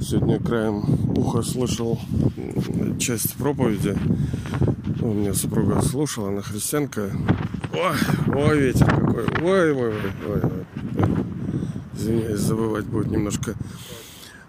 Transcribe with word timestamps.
Сегодня 0.00 0.40
краем 0.40 0.82
уха 1.16 1.42
слышал 1.42 2.00
часть 2.98 3.34
проповеди. 3.34 3.96
У 5.00 5.12
меня 5.12 5.34
супруга 5.34 5.80
слушала, 5.82 6.28
она 6.28 6.42
христианка. 6.42 7.10
Ой, 7.72 7.96
ой, 8.34 8.60
ветер 8.60 8.86
какой. 8.86 9.24
Ой, 9.42 9.72
ой, 9.72 9.94
ой, 10.26 10.40
ой. 10.42 10.64
Извиняюсь, 11.94 12.40
забывать 12.40 12.86
будет 12.86 13.10
немножко. 13.10 13.54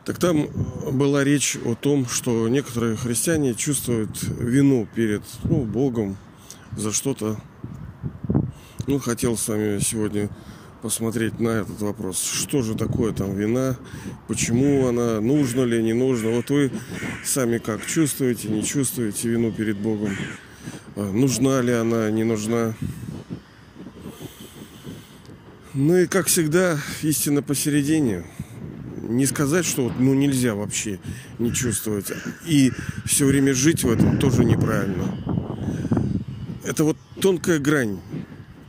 Так 0.05 0.17
там 0.17 0.47
была 0.91 1.23
речь 1.23 1.57
о 1.63 1.75
том, 1.75 2.07
что 2.07 2.47
некоторые 2.47 2.95
христиане 2.95 3.53
чувствуют 3.53 4.23
вину 4.23 4.87
перед 4.95 5.21
ну, 5.43 5.63
Богом 5.63 6.17
за 6.75 6.91
что-то. 6.91 7.39
Ну, 8.87 8.99
хотел 8.99 9.37
с 9.37 9.47
вами 9.47 9.79
сегодня 9.79 10.29
посмотреть 10.81 11.39
на 11.39 11.49
этот 11.49 11.79
вопрос. 11.81 12.21
Что 12.21 12.61
же 12.61 12.75
такое 12.75 13.13
там 13.13 13.35
вина? 13.35 13.77
Почему 14.27 14.87
она? 14.87 15.21
Нужно 15.21 15.63
ли, 15.63 15.81
не 15.81 15.93
нужно? 15.93 16.31
Вот 16.31 16.49
вы 16.49 16.71
сами 17.23 17.59
как 17.59 17.85
чувствуете, 17.85 18.49
не 18.49 18.63
чувствуете 18.63 19.29
вину 19.29 19.51
перед 19.51 19.77
Богом? 19.77 20.15
А, 20.95 21.11
нужна 21.11 21.61
ли 21.61 21.71
она, 21.71 22.09
не 22.09 22.23
нужна? 22.23 22.73
Ну 25.73 25.97
и 25.97 26.07
как 26.07 26.27
всегда, 26.27 26.79
истина 27.01 27.41
посередине. 27.41 28.25
Не 29.01 29.25
сказать, 29.25 29.65
что 29.65 29.83
вот, 29.83 29.93
ну 29.99 30.13
нельзя 30.13 30.55
вообще 30.55 30.99
не 31.39 31.53
чувствовать. 31.53 32.11
И 32.45 32.71
все 33.05 33.25
время 33.25 33.53
жить 33.53 33.83
в 33.83 33.91
этом 33.91 34.17
тоже 34.17 34.43
неправильно. 34.43 35.05
Это 36.63 36.83
вот 36.83 36.97
тонкая 37.21 37.59
грань. 37.59 37.99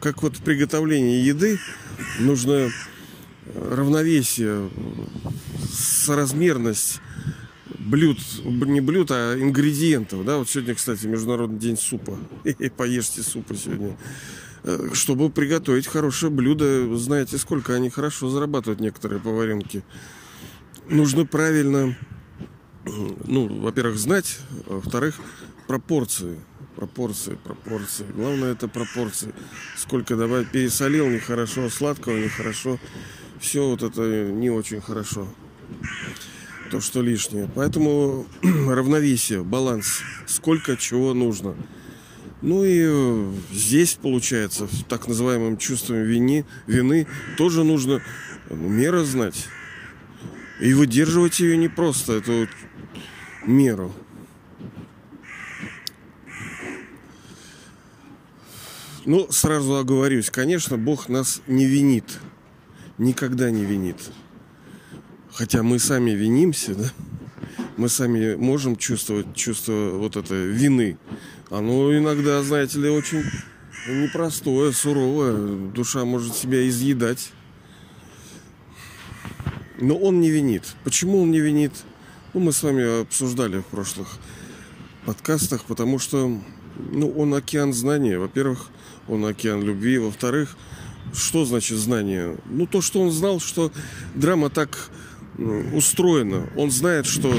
Как 0.01 0.23
вот 0.23 0.37
в 0.37 0.43
приготовлении 0.43 1.23
еды 1.23 1.59
нужно 2.21 2.71
равновесие, 3.55 4.71
соразмерность 5.73 7.01
блюд, 7.79 8.19
не 8.45 8.81
блюд, 8.81 9.11
а 9.11 9.35
ингредиентов. 9.35 10.25
Да? 10.25 10.39
Вот 10.39 10.49
сегодня, 10.49 10.75
кстати, 10.75 11.07
Международный 11.07 11.59
день 11.59 11.77
супа. 11.77 12.17
Поешьте 12.77 13.23
супа 13.23 13.55
сегодня. 13.55 13.97
Э, 14.65 14.91
чтобы 14.93 15.31
приготовить 15.31 15.87
хорошее 15.87 16.31
блюдо, 16.31 16.97
знаете, 16.97 17.39
сколько 17.39 17.75
они 17.75 17.91
хорошо 17.91 18.29
зарабатывают, 18.29 18.81
некоторые 18.81 19.21
поваренки. 19.21 19.83
Нужно 20.89 21.27
правильно, 21.27 21.97
ну, 22.85 23.49
во-первых, 23.61 23.99
знать, 23.99 24.39
а 24.67 24.75
во-вторых, 24.75 25.17
пропорции. 25.67 26.39
Пропорции, 26.77 27.39
пропорции. 27.43 28.07
Главное 28.15 28.53
это 28.53 28.69
пропорции. 28.69 29.33
Сколько 29.77 30.17
добавить. 30.17 30.51
Пересолил 30.51 31.09
нехорошо, 31.09 31.69
сладкого 31.69 32.17
нехорошо. 32.17 32.79
Все 33.41 33.69
вот 33.69 33.83
это 33.83 34.31
не 34.31 34.51
очень 34.51 34.81
хорошо. 34.81 35.29
То, 36.71 36.81
что 36.81 37.03
лишнее. 37.03 37.51
Поэтому 37.55 38.27
равновесие, 38.43 39.43
баланс. 39.43 40.01
Сколько 40.27 40.77
чего 40.77 41.13
нужно. 41.13 41.55
Ну 42.43 42.65
и 42.65 42.83
э, 42.85 43.33
здесь, 43.53 43.95
получается, 43.95 44.67
в 44.67 44.83
так 44.85 45.07
называемом 45.07 45.59
чувстве 45.59 46.03
вины, 46.03 46.45
вины 46.67 47.07
тоже 47.37 47.63
нужно 47.63 48.03
ну, 48.51 48.57
меру 48.57 49.05
знать. 49.05 49.47
И 50.61 50.73
выдерживать 50.75 51.39
ее 51.39 51.57
не 51.57 51.69
просто, 51.69 52.15
эту 52.15 52.49
меру. 53.47 53.93
Ну, 59.05 59.27
сразу 59.31 59.77
оговорюсь, 59.77 60.31
конечно, 60.31 60.79
Бог 60.79 61.09
нас 61.09 61.43
не 61.49 61.67
винит. 61.67 62.21
Никогда 62.99 63.51
не 63.51 63.65
винит. 63.65 63.97
Хотя 65.33 65.65
мы 65.65 65.81
сами 65.81 66.13
винимся, 66.13 66.75
да? 66.77 66.93
Мы 67.77 67.89
сами 67.89 68.37
можем 68.37 68.77
чувствовать 68.77 69.35
чувство 69.35 69.93
вот 69.95 70.17
этой 70.17 70.47
вины. 70.47 70.99
Оно 71.51 71.97
иногда, 71.97 72.43
знаете 72.43 72.79
ли, 72.79 72.91
очень 72.91 73.25
непростое, 73.89 74.73
суровое. 74.73 75.71
Душа 75.73 76.05
может 76.05 76.37
себя 76.37 76.69
изъедать. 76.69 77.33
Но 79.81 79.97
он 79.97 80.21
не 80.21 80.31
винит. 80.31 80.77
Почему 80.85 81.23
он 81.23 81.33
не 81.33 81.41
винит? 81.41 81.73
Ну, 82.35 82.41
мы 82.41 82.53
с 82.53 82.63
вами 82.63 83.03
обсуждали 83.03 83.59
в 83.59 83.67
прошлых 83.67 84.07
подкастах, 85.07 85.65
потому 85.65 85.99
что 85.99 86.41
ну, 86.77 87.11
он 87.11 87.35
океан 87.35 87.73
знания. 87.73 88.19
Во-первых, 88.19 88.69
он 89.09 89.25
океан 89.25 89.63
любви. 89.63 89.99
Во-вторых, 89.99 90.57
что 91.13 91.45
значит 91.45 91.79
знание? 91.79 92.37
Ну, 92.47 92.67
то, 92.67 92.81
что 92.81 93.01
он 93.01 93.11
знал, 93.11 93.41
что 93.41 93.73
драма 94.15 94.51
так 94.51 94.91
устроена. 95.73 96.51
Он 96.57 96.71
знает, 96.71 97.07
что 97.07 97.33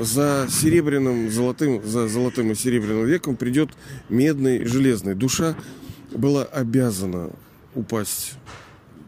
за 0.00 0.48
серебряным, 0.50 1.30
золотым, 1.30 1.82
за 1.84 2.08
золотым 2.08 2.50
и 2.50 2.54
серебряным 2.54 3.04
веком 3.04 3.36
придет 3.36 3.70
медный 4.08 4.64
железный. 4.64 5.14
Душа 5.14 5.56
была 6.12 6.44
обязана 6.44 7.30
упасть. 7.74 8.34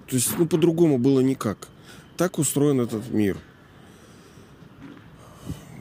То 0.06 0.16
есть, 0.16 0.30
ну, 0.38 0.46
по-другому 0.46 0.98
было 0.98 1.20
никак. 1.20 1.68
Так 2.16 2.38
устроен 2.38 2.80
этот 2.80 3.10
мир. 3.10 3.36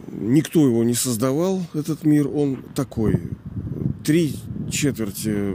Никто 0.10 0.66
его 0.66 0.84
не 0.84 0.94
создавал, 0.94 1.64
этот 1.74 2.04
мир, 2.04 2.28
он 2.28 2.64
такой. 2.76 3.22
Три 4.04 4.36
четверти 4.72 5.54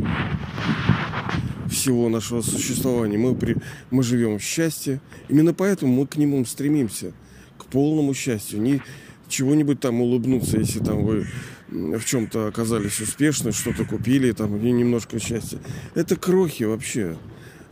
всего 1.71 2.09
нашего 2.09 2.43
существования 2.43 3.17
мы, 3.17 3.35
при, 3.35 3.57
мы 3.91 4.03
живем 4.03 4.39
в 4.39 4.43
счастье. 4.43 5.01
Именно 5.29 5.55
поэтому 5.55 5.93
мы 5.95 6.07
к 6.07 6.17
нему 6.17 6.45
стремимся, 6.45 7.13
к 7.57 7.65
полному 7.67 8.13
счастью. 8.15 8.61
Не, 8.61 8.83
чего-нибудь 9.29 9.81
там 9.81 10.01
улыбнуться, 10.01 10.59
если 10.59 10.81
там 10.81 11.05
вы 11.05 11.27
в 11.71 12.05
чем-то 12.05 12.47
оказались 12.47 13.01
успешны, 13.01 13.53
что-то 13.53 13.85
купили, 13.85 14.33
там, 14.33 14.57
и 14.59 14.71
немножко 14.71 15.19
счастья. 15.19 15.59
Это 15.95 16.17
крохи 16.17 16.65
вообще. 16.65 17.17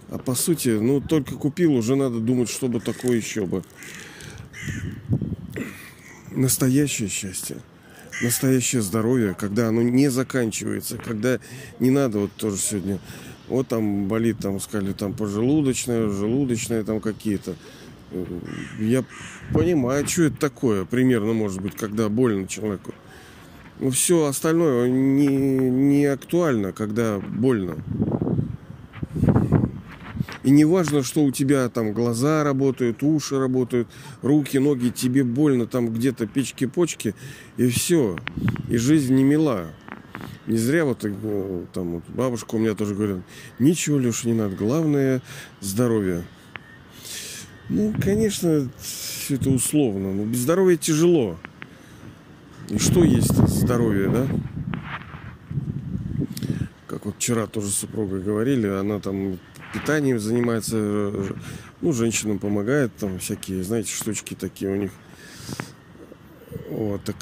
А 0.08 0.18
по 0.18 0.34
сути, 0.34 0.70
ну, 0.70 1.00
только 1.00 1.34
купил, 1.34 1.74
уже 1.74 1.94
надо 1.94 2.18
думать, 2.18 2.48
чтобы 2.48 2.80
такое 2.80 3.18
еще 3.18 3.44
бы. 3.44 3.62
Настоящее 6.40 7.10
счастье, 7.10 7.58
настоящее 8.22 8.80
здоровье, 8.80 9.36
когда 9.38 9.68
оно 9.68 9.82
не 9.82 10.08
заканчивается, 10.08 10.96
когда 10.96 11.38
не 11.80 11.90
надо, 11.90 12.20
вот 12.20 12.32
тоже 12.32 12.56
сегодня, 12.56 12.98
вот 13.46 13.68
там 13.68 14.08
болит, 14.08 14.38
там 14.38 14.58
сказали, 14.58 14.94
там 14.94 15.12
пожелудочная, 15.12 16.08
желудочная, 16.08 16.82
там 16.82 17.00
какие-то. 17.00 17.56
Я 18.78 19.04
понимаю, 19.52 20.08
что 20.08 20.22
это 20.22 20.36
такое, 20.38 20.86
примерно, 20.86 21.34
может 21.34 21.60
быть, 21.60 21.76
когда 21.76 22.08
больно 22.08 22.48
человеку. 22.48 22.94
Но 23.78 23.90
все 23.90 24.24
остальное 24.24 24.88
не, 24.88 25.26
не 25.26 26.06
актуально, 26.06 26.72
когда 26.72 27.18
больно. 27.18 27.76
И 30.42 30.50
не 30.50 30.64
важно, 30.64 31.02
что 31.02 31.22
у 31.22 31.30
тебя 31.30 31.68
там 31.68 31.92
глаза 31.92 32.42
работают, 32.44 33.02
уши 33.02 33.38
работают, 33.38 33.88
руки, 34.22 34.58
ноги, 34.58 34.88
тебе 34.88 35.22
больно 35.22 35.66
там 35.66 35.92
где-то 35.92 36.26
печки-почки, 36.26 37.14
и 37.56 37.68
все. 37.68 38.16
И 38.68 38.76
жизнь 38.76 39.14
не 39.14 39.22
мила. 39.22 39.66
Не 40.46 40.56
зря 40.56 40.84
вот 40.84 41.04
э, 41.04 41.64
там 41.72 41.92
вот 41.92 42.04
бабушка 42.08 42.54
у 42.54 42.58
меня 42.58 42.74
тоже 42.74 42.94
говорит, 42.94 43.18
ничего, 43.58 43.98
Леша, 43.98 44.26
не 44.26 44.34
надо, 44.34 44.56
главное 44.56 45.22
здоровье. 45.60 46.24
Ну, 47.68 47.94
конечно, 48.02 48.68
все 48.80 49.36
это 49.36 49.50
условно. 49.50 50.12
Но 50.12 50.24
без 50.24 50.38
здоровья 50.38 50.76
тяжело. 50.76 51.38
И 52.68 52.78
что 52.78 53.04
есть 53.04 53.32
здоровье, 53.46 54.08
да? 54.08 54.26
Как 56.88 57.04
вот 57.06 57.14
вчера 57.16 57.46
тоже 57.46 57.68
с 57.68 57.76
супругой 57.76 58.22
говорили, 58.22 58.66
она 58.66 58.98
там 58.98 59.38
питанием 59.72 60.18
занимается, 60.18 60.76
ну, 61.80 61.92
женщинам 61.92 62.38
помогает, 62.38 62.94
там 62.96 63.18
всякие, 63.18 63.62
знаете, 63.62 63.92
штучки 63.92 64.34
такие 64.34 64.70
у 64.70 64.76
них. 64.76 64.90
Вот, 66.68 67.02
так. 67.04 67.16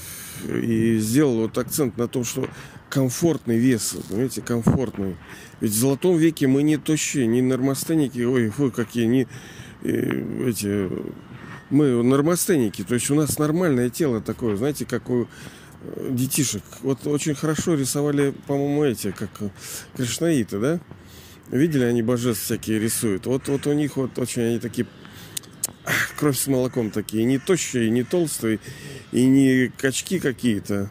И 0.46 0.98
сделал 0.98 1.42
вот 1.42 1.58
акцент 1.58 1.96
на 1.96 2.08
том, 2.08 2.24
что 2.24 2.48
комфортный 2.88 3.58
вес, 3.58 3.96
понимаете, 4.08 4.40
комфортный. 4.40 5.16
Ведь 5.60 5.72
в 5.72 5.76
золотом 5.76 6.16
веке 6.16 6.46
мы 6.46 6.62
не 6.62 6.76
тощие, 6.76 7.26
не 7.26 7.42
нормостенники, 7.42 8.20
ой, 8.20 8.48
фу, 8.50 8.70
какие, 8.70 9.06
не 9.06 9.26
эти, 9.82 10.88
мы 11.70 12.02
нормостенники, 12.02 12.82
то 12.82 12.94
есть 12.94 13.10
у 13.10 13.14
нас 13.14 13.38
нормальное 13.38 13.90
тело 13.90 14.20
такое, 14.20 14.56
знаете, 14.56 14.84
как 14.84 15.10
у 15.10 15.28
э, 15.82 16.08
детишек. 16.10 16.62
Вот 16.82 17.06
очень 17.06 17.34
хорошо 17.34 17.74
рисовали, 17.74 18.34
по-моему, 18.46 18.84
эти, 18.84 19.12
как 19.12 19.30
кришнаиты, 19.96 20.58
да? 20.58 20.80
Видели, 21.50 21.84
они 21.84 22.02
божеств 22.02 22.44
всякие 22.44 22.78
рисуют. 22.78 23.26
Вот, 23.26 23.48
вот 23.48 23.66
у 23.66 23.72
них 23.72 23.96
вот 23.96 24.18
очень 24.18 24.42
они 24.42 24.58
такие 24.58 24.86
кровь 26.18 26.38
с 26.38 26.46
молоком 26.46 26.90
такие, 26.90 27.24
не 27.24 27.38
тощие, 27.38 27.90
не 27.90 28.02
толстые, 28.02 28.60
и 29.12 29.24
не 29.24 29.68
качки 29.68 30.18
какие-то. 30.18 30.90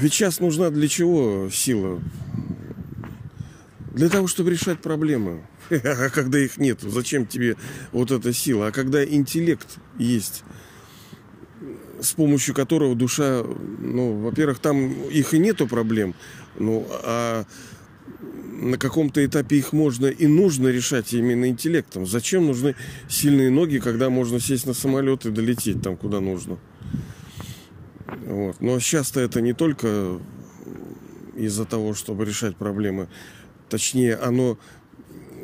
Ведь 0.00 0.12
сейчас 0.12 0.40
нужна 0.40 0.70
для 0.70 0.88
чего 0.88 1.48
сила? 1.50 2.02
Для 3.92 4.08
того, 4.08 4.26
чтобы 4.26 4.50
решать 4.50 4.80
проблемы. 4.80 5.42
А 5.70 6.10
когда 6.10 6.38
их 6.38 6.58
нет, 6.58 6.80
зачем 6.82 7.26
тебе 7.26 7.56
вот 7.92 8.10
эта 8.10 8.32
сила? 8.32 8.66
А 8.66 8.72
когда 8.72 9.04
интеллект 9.04 9.78
есть, 9.98 10.42
с 12.00 12.12
помощью 12.12 12.54
которого 12.54 12.94
душа, 12.94 13.42
ну, 13.42 14.18
во-первых, 14.18 14.58
там 14.58 14.92
их 15.08 15.32
и 15.32 15.38
нету 15.38 15.66
проблем, 15.66 16.14
ну, 16.58 16.86
а 16.90 17.46
на 18.62 18.78
каком-то 18.78 19.24
этапе 19.24 19.56
их 19.56 19.72
можно 19.72 20.06
и 20.06 20.26
нужно 20.26 20.68
решать 20.68 21.12
именно 21.12 21.48
интеллектом. 21.48 22.06
Зачем 22.06 22.46
нужны 22.46 22.74
сильные 23.08 23.50
ноги, 23.50 23.78
когда 23.78 24.08
можно 24.08 24.40
сесть 24.40 24.66
на 24.66 24.74
самолет 24.74 25.26
и 25.26 25.30
долететь 25.30 25.82
там, 25.82 25.96
куда 25.96 26.20
нужно? 26.20 26.58
Вот. 28.26 28.60
Но 28.60 28.78
часто 28.78 29.20
это 29.20 29.40
не 29.40 29.52
только 29.52 30.20
из-за 31.36 31.64
того, 31.64 31.94
чтобы 31.94 32.24
решать 32.24 32.56
проблемы. 32.56 33.08
Точнее, 33.68 34.16
оно 34.16 34.58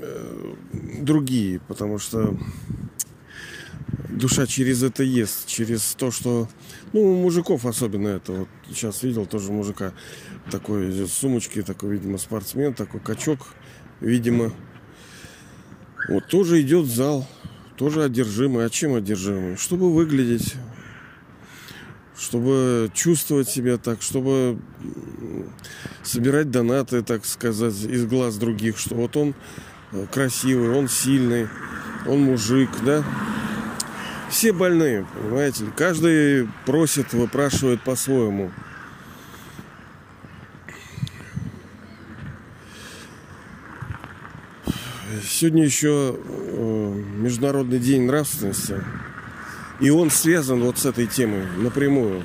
э, 0.01 0.55
другие, 1.01 1.61
потому 1.61 1.99
что 1.99 2.39
душа 4.09 4.47
через 4.47 4.83
это 4.83 5.03
ест, 5.03 5.47
через 5.47 5.95
то, 5.95 6.11
что... 6.11 6.49
Ну, 6.93 7.03
у 7.03 7.23
мужиков 7.23 7.67
особенно 7.67 8.09
это. 8.09 8.33
Вот 8.33 8.49
сейчас 8.69 9.03
видел 9.03 9.27
тоже 9.27 9.53
мужика. 9.53 9.93
Такой 10.51 10.91
идет 10.91 11.11
сумочки, 11.11 11.63
такой, 11.63 11.91
видимо, 11.91 12.19
спортсмен, 12.19 12.75
такой 12.75 13.01
качок, 13.01 13.41
видимо. 14.01 14.53
Вот 16.09 16.27
тоже 16.29 16.61
идет 16.63 16.87
в 16.87 16.95
зал, 16.95 17.27
тоже 17.77 18.05
одержимый. 18.05 18.65
А 18.65 18.71
чем 18.71 18.95
одержимый? 18.95 19.57
Чтобы 19.57 19.93
выглядеть, 19.93 20.55
чтобы 22.19 22.91
чувствовать 22.95 23.49
себя 23.49 23.77
так, 23.77 24.01
чтобы 24.01 24.59
собирать 26.03 26.51
донаты, 26.51 27.03
так 27.03 27.27
сказать, 27.27 27.75
из 27.83 28.07
глаз 28.07 28.37
других, 28.37 28.79
что 28.79 28.95
вот 28.95 29.17
он 29.17 29.35
э, 29.93 30.07
красивый, 30.11 30.71
он 30.71 30.89
сильный, 30.89 31.49
он 32.07 32.23
мужик, 32.23 32.71
да. 32.85 33.05
Все 34.31 34.53
больные, 34.53 35.07
понимаете. 35.15 35.65
Каждый 35.77 36.49
просит, 36.67 37.13
выпрашивает 37.13 37.83
по-своему. 37.83 38.51
Сегодня 45.25 45.65
еще 45.65 46.17
э, 46.19 47.03
Международный 47.17 47.79
день 47.79 48.03
нравственности. 48.03 48.83
И 49.81 49.91
он 49.91 50.11
связан 50.11 50.61
вот 50.61 50.79
с 50.79 50.85
этой 50.85 51.07
темой 51.07 51.47
напрямую. 51.57 52.23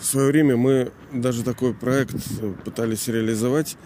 В 0.00 0.04
свое 0.04 0.28
время 0.28 0.56
мы 0.56 0.90
даже 1.12 1.44
такой 1.44 1.74
проект 1.74 2.16
пытались 2.64 3.06
реализовать. 3.08 3.76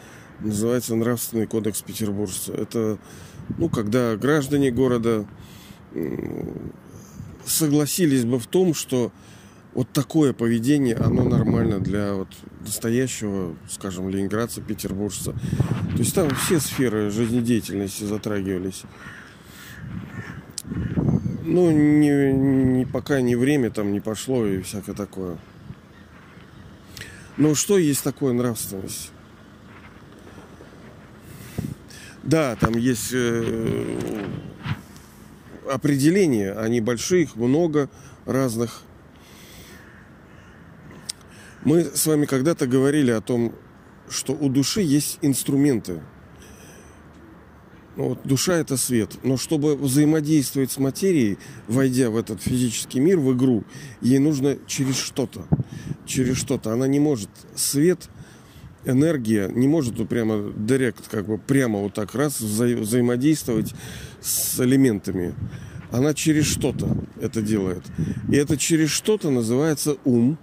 Называется 0.40 0.94
«Нравственный 0.94 1.46
кодекс 1.46 1.82
петербуржца». 1.82 2.52
Это, 2.52 2.98
ну, 3.58 3.68
когда 3.68 4.16
граждане 4.16 4.70
города 4.70 5.26
согласились 7.46 8.24
бы 8.24 8.38
в 8.38 8.46
том, 8.46 8.74
что 8.74 9.12
вот 9.74 9.90
такое 9.92 10.32
поведение, 10.32 10.94
оно 10.96 11.24
нормально 11.24 11.80
для 11.80 12.14
вот 12.14 12.28
настоящего, 12.60 13.54
скажем, 13.68 14.08
ленинградца, 14.08 14.60
петербуржца. 14.60 15.32
То 15.32 15.98
есть 15.98 16.14
там 16.14 16.30
все 16.30 16.60
сферы 16.60 17.10
жизнедеятельности 17.10 18.04
затрагивались 18.04 18.84
ну, 21.46 21.70
не, 21.70 22.32
не, 22.32 22.84
пока 22.84 23.20
не 23.20 23.36
время 23.36 23.70
там 23.70 23.92
не 23.92 24.00
пошло 24.00 24.44
и 24.46 24.60
всякое 24.62 24.94
такое. 24.94 25.38
Но 27.36 27.54
что 27.54 27.78
есть 27.78 28.02
такое 28.02 28.32
нравственность? 28.32 29.12
Да, 32.26 32.56
там 32.56 32.76
есть 32.76 33.10
э, 33.12 34.26
определения, 35.70 36.52
они 36.52 36.80
большие, 36.80 37.22
их 37.22 37.36
много 37.36 37.88
разных. 38.24 38.82
Мы 41.62 41.84
с 41.84 42.04
вами 42.04 42.26
когда-то 42.26 42.66
говорили 42.66 43.12
о 43.12 43.20
том, 43.20 43.54
что 44.08 44.32
у 44.32 44.48
души 44.48 44.80
есть 44.82 45.18
инструменты– 45.22 46.02
ну, 47.96 48.10
вот 48.10 48.20
душа 48.24 48.56
это 48.56 48.76
свет. 48.76 49.16
Но 49.22 49.38
чтобы 49.38 49.74
взаимодействовать 49.74 50.70
с 50.70 50.78
материей, 50.78 51.38
войдя 51.66 52.10
в 52.10 52.16
этот 52.16 52.42
физический 52.42 53.00
мир, 53.00 53.18
в 53.18 53.34
игру, 53.34 53.64
ей 54.02 54.18
нужно 54.18 54.58
через 54.66 54.98
что-то. 54.98 55.46
Через 56.04 56.36
что-то. 56.36 56.72
Она 56.72 56.86
не 56.86 57.00
может. 57.00 57.30
Свет, 57.54 58.10
энергия 58.86 59.48
не 59.48 59.68
может 59.68 59.98
вот 59.98 60.08
прямо 60.08 60.52
директ, 60.56 61.08
как 61.08 61.26
бы 61.26 61.38
прямо 61.38 61.80
вот 61.80 61.94
так 61.94 62.14
раз 62.14 62.40
вза- 62.40 62.80
взаимодействовать 62.80 63.74
с 64.20 64.60
элементами. 64.60 65.34
Она 65.90 66.14
через 66.14 66.46
что-то 66.46 66.96
это 67.20 67.42
делает. 67.42 67.82
И 68.28 68.36
это 68.36 68.56
через 68.56 68.90
что-то 68.90 69.30
называется 69.30 69.96
ум. 70.04 70.38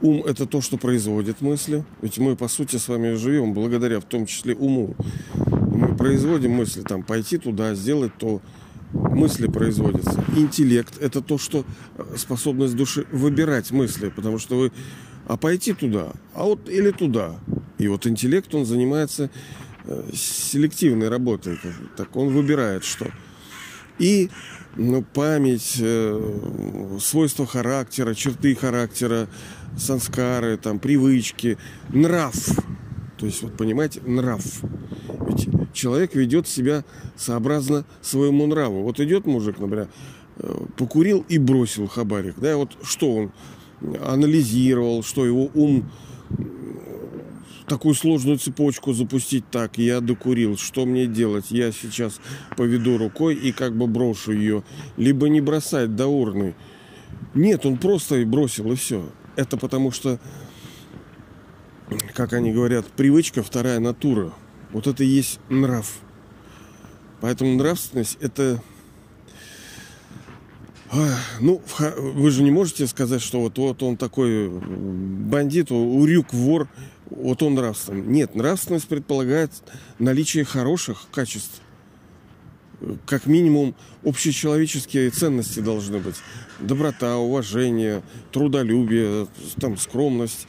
Ум– 0.00 0.22
это 0.26 0.46
то, 0.46 0.60
что 0.60 0.76
производит 0.76 1.40
мысли. 1.40 1.84
Ведь 2.02 2.18
мы, 2.18 2.36
по 2.36 2.48
сути, 2.48 2.76
с 2.76 2.88
вами 2.88 3.14
живем 3.14 3.52
благодаря 3.52 4.00
в 4.00 4.04
том 4.04 4.26
числе 4.26 4.54
уму 4.54 4.94
мы 5.78 5.96
производим 5.96 6.52
мысли, 6.52 6.82
там, 6.82 7.02
пойти 7.02 7.38
туда, 7.38 7.74
сделать 7.74 8.12
то, 8.18 8.42
мысли 8.92 9.46
производятся. 9.46 10.24
Интеллект– 10.36 10.98
это 11.00 11.20
то, 11.20 11.38
что 11.38 11.64
э, 11.96 12.16
способность 12.16 12.74
души 12.74 13.06
выбирать 13.12 13.70
мысли, 13.70 14.08
потому 14.08 14.38
что 14.38 14.58
вы, 14.58 14.72
а 15.28 15.36
пойти 15.36 15.74
туда, 15.74 16.12
а 16.34 16.44
вот 16.44 16.68
или 16.68 16.90
туда. 16.90 17.38
И 17.76 17.86
вот 17.86 18.06
интеллект, 18.06 18.52
он 18.54 18.64
занимается 18.64 19.30
э, 19.84 20.10
селективной 20.12 21.08
работой, 21.08 21.58
так 21.96 22.16
он 22.16 22.30
выбирает 22.34 22.82
что. 22.82 23.06
И 23.98 24.30
ну, 24.76 25.02
память, 25.02 25.76
э, 25.80 26.98
свойства 27.00 27.46
характера, 27.46 28.14
черты 28.14 28.54
характера, 28.54 29.28
санскары, 29.76 30.56
там, 30.56 30.78
привычки, 30.78 31.58
нрав. 31.90 32.34
То 33.18 33.26
есть, 33.26 33.42
вот 33.42 33.56
понимаете, 33.56 34.00
нрав. 34.06 34.42
Ведь 35.26 35.48
человек 35.74 36.14
ведет 36.14 36.48
себя 36.48 36.84
сообразно 37.16 37.84
своему 38.00 38.46
нраву. 38.46 38.82
Вот 38.82 38.98
идет 39.00 39.26
мужик, 39.26 39.58
например, 39.58 39.88
э, 40.36 40.54
покурил 40.76 41.24
и 41.28 41.38
бросил 41.38 41.86
хабарик. 41.86 42.36
Да, 42.38 42.56
вот 42.56 42.76
что 42.82 43.14
он 43.14 43.32
анализировал, 44.00 45.02
что 45.02 45.24
его 45.24 45.50
ум 45.54 45.90
такую 47.68 47.94
сложную 47.94 48.38
цепочку 48.38 48.92
запустить 48.92 49.48
так, 49.50 49.78
я 49.78 50.00
докурил, 50.00 50.56
что 50.56 50.86
мне 50.86 51.06
делать? 51.06 51.50
Я 51.50 51.70
сейчас 51.70 52.20
поведу 52.56 52.98
рукой 52.98 53.34
и 53.34 53.52
как 53.52 53.76
бы 53.76 53.86
брошу 53.86 54.32
ее. 54.32 54.64
Либо 54.96 55.28
не 55.28 55.40
бросать 55.40 55.94
до 55.94 56.06
урны. 56.06 56.54
Нет, 57.34 57.66
он 57.66 57.76
просто 57.76 58.16
и 58.16 58.24
бросил, 58.24 58.72
и 58.72 58.76
все. 58.76 59.08
Это 59.36 59.56
потому 59.56 59.92
что, 59.92 60.18
как 62.14 62.32
они 62.32 62.52
говорят, 62.52 62.86
привычка 62.86 63.42
вторая 63.42 63.78
натура. 63.78 64.32
Вот 64.72 64.86
это 64.86 65.04
и 65.04 65.06
есть 65.06 65.38
нрав. 65.48 65.98
Поэтому 67.20 67.54
нравственность 67.54 68.16
это... 68.20 68.60
Ну, 71.40 71.60
вы 71.96 72.30
же 72.30 72.42
не 72.42 72.50
можете 72.50 72.86
сказать, 72.86 73.20
что 73.20 73.40
вот, 73.40 73.58
вот 73.58 73.82
он 73.82 73.96
такой 73.96 74.48
бандит, 74.48 75.70
урюк, 75.70 76.32
вор, 76.32 76.68
вот 77.10 77.42
он 77.42 77.54
нравственный. 77.54 78.06
Нет, 78.06 78.34
нравственность 78.34 78.88
предполагает 78.88 79.50
наличие 79.98 80.44
хороших 80.44 81.06
качеств. 81.12 81.60
Как 83.06 83.26
минимум, 83.26 83.74
общечеловеческие 84.04 85.10
ценности 85.10 85.60
должны 85.60 85.98
быть. 85.98 86.14
Доброта, 86.60 87.16
уважение, 87.16 88.02
трудолюбие, 88.30 89.26
там, 89.60 89.76
скромность. 89.76 90.46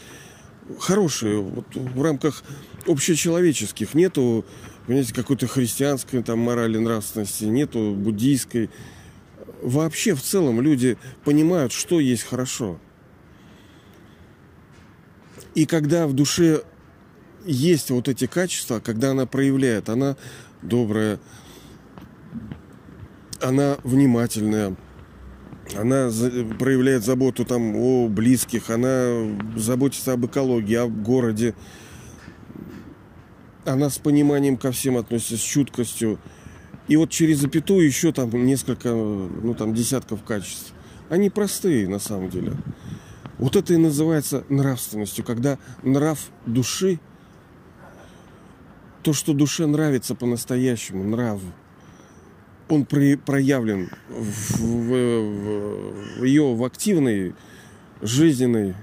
Хорошие, 0.80 1.40
вот 1.42 1.66
в 1.74 2.02
рамках 2.02 2.44
общечеловеческих. 2.86 3.96
Нету, 3.96 4.46
понимаете, 4.86 5.14
какой-то 5.14 5.48
христианской 5.48 6.22
там 6.22 6.40
морали, 6.40 6.78
нравственности, 6.78 7.46
нету 7.46 7.96
буддийской. 7.98 8.70
Вообще, 9.62 10.16
в 10.16 10.22
целом, 10.22 10.62
люди 10.62 10.98
понимают, 11.26 11.72
что 11.72 12.00
есть 12.00 12.24
хорошо. 12.24 12.80
И 15.56 15.66
когда 15.66 16.08
в 16.08 16.14
душе 16.14 16.64
есть 17.46 17.90
вот 17.90 18.08
эти 18.08 18.28
качества, 18.28 18.80
когда 18.80 19.12
она 19.12 19.26
проявляет, 19.26 19.90
она 19.90 20.16
добрая, 20.62 21.20
она 23.42 23.78
внимательная, 23.84 24.76
она 25.78 26.10
проявляет 26.58 27.04
заботу 27.04 27.46
там 27.46 27.76
о 27.76 28.08
близких, 28.08 28.70
она 28.70 29.28
заботится 29.56 30.14
об 30.14 30.26
экологии, 30.26 30.76
о 30.76 30.88
городе, 30.88 31.56
она 33.66 33.90
с 33.90 33.98
пониманием 33.98 34.58
ко 34.58 34.72
всем 34.72 34.98
относится, 34.98 35.38
с 35.38 35.42
чуткостью. 35.42 36.20
И 36.90 36.98
вот 36.98 37.12
через 37.12 37.38
запятую 37.38 37.86
еще 37.86 38.12
там 38.12 38.46
несколько, 38.46 38.90
ну 38.90 39.54
там 39.54 39.74
десятков 39.76 40.24
качеств. 40.24 40.74
Они 41.08 41.30
простые 41.30 41.88
на 41.88 42.00
самом 42.00 42.30
деле. 42.30 42.54
Вот 43.38 43.56
это 43.56 43.74
и 43.74 43.78
называется 43.78 44.44
нравственностью, 44.50 45.24
когда 45.24 45.60
нрав 45.84 46.20
души 46.48 47.00
то, 49.04 49.14
что 49.14 49.34
душе 49.34 49.68
нравится 49.68 50.16
по-настоящему, 50.16 51.04
нрав, 51.04 51.40
он 52.68 52.86
при, 52.86 53.16
проявлен 53.16 53.90
в, 54.10 54.60
в, 54.60 56.20
в 56.20 56.24
ее 56.24 56.54
в 56.56 56.64
активной 56.64 57.36
жизненной 58.02 58.76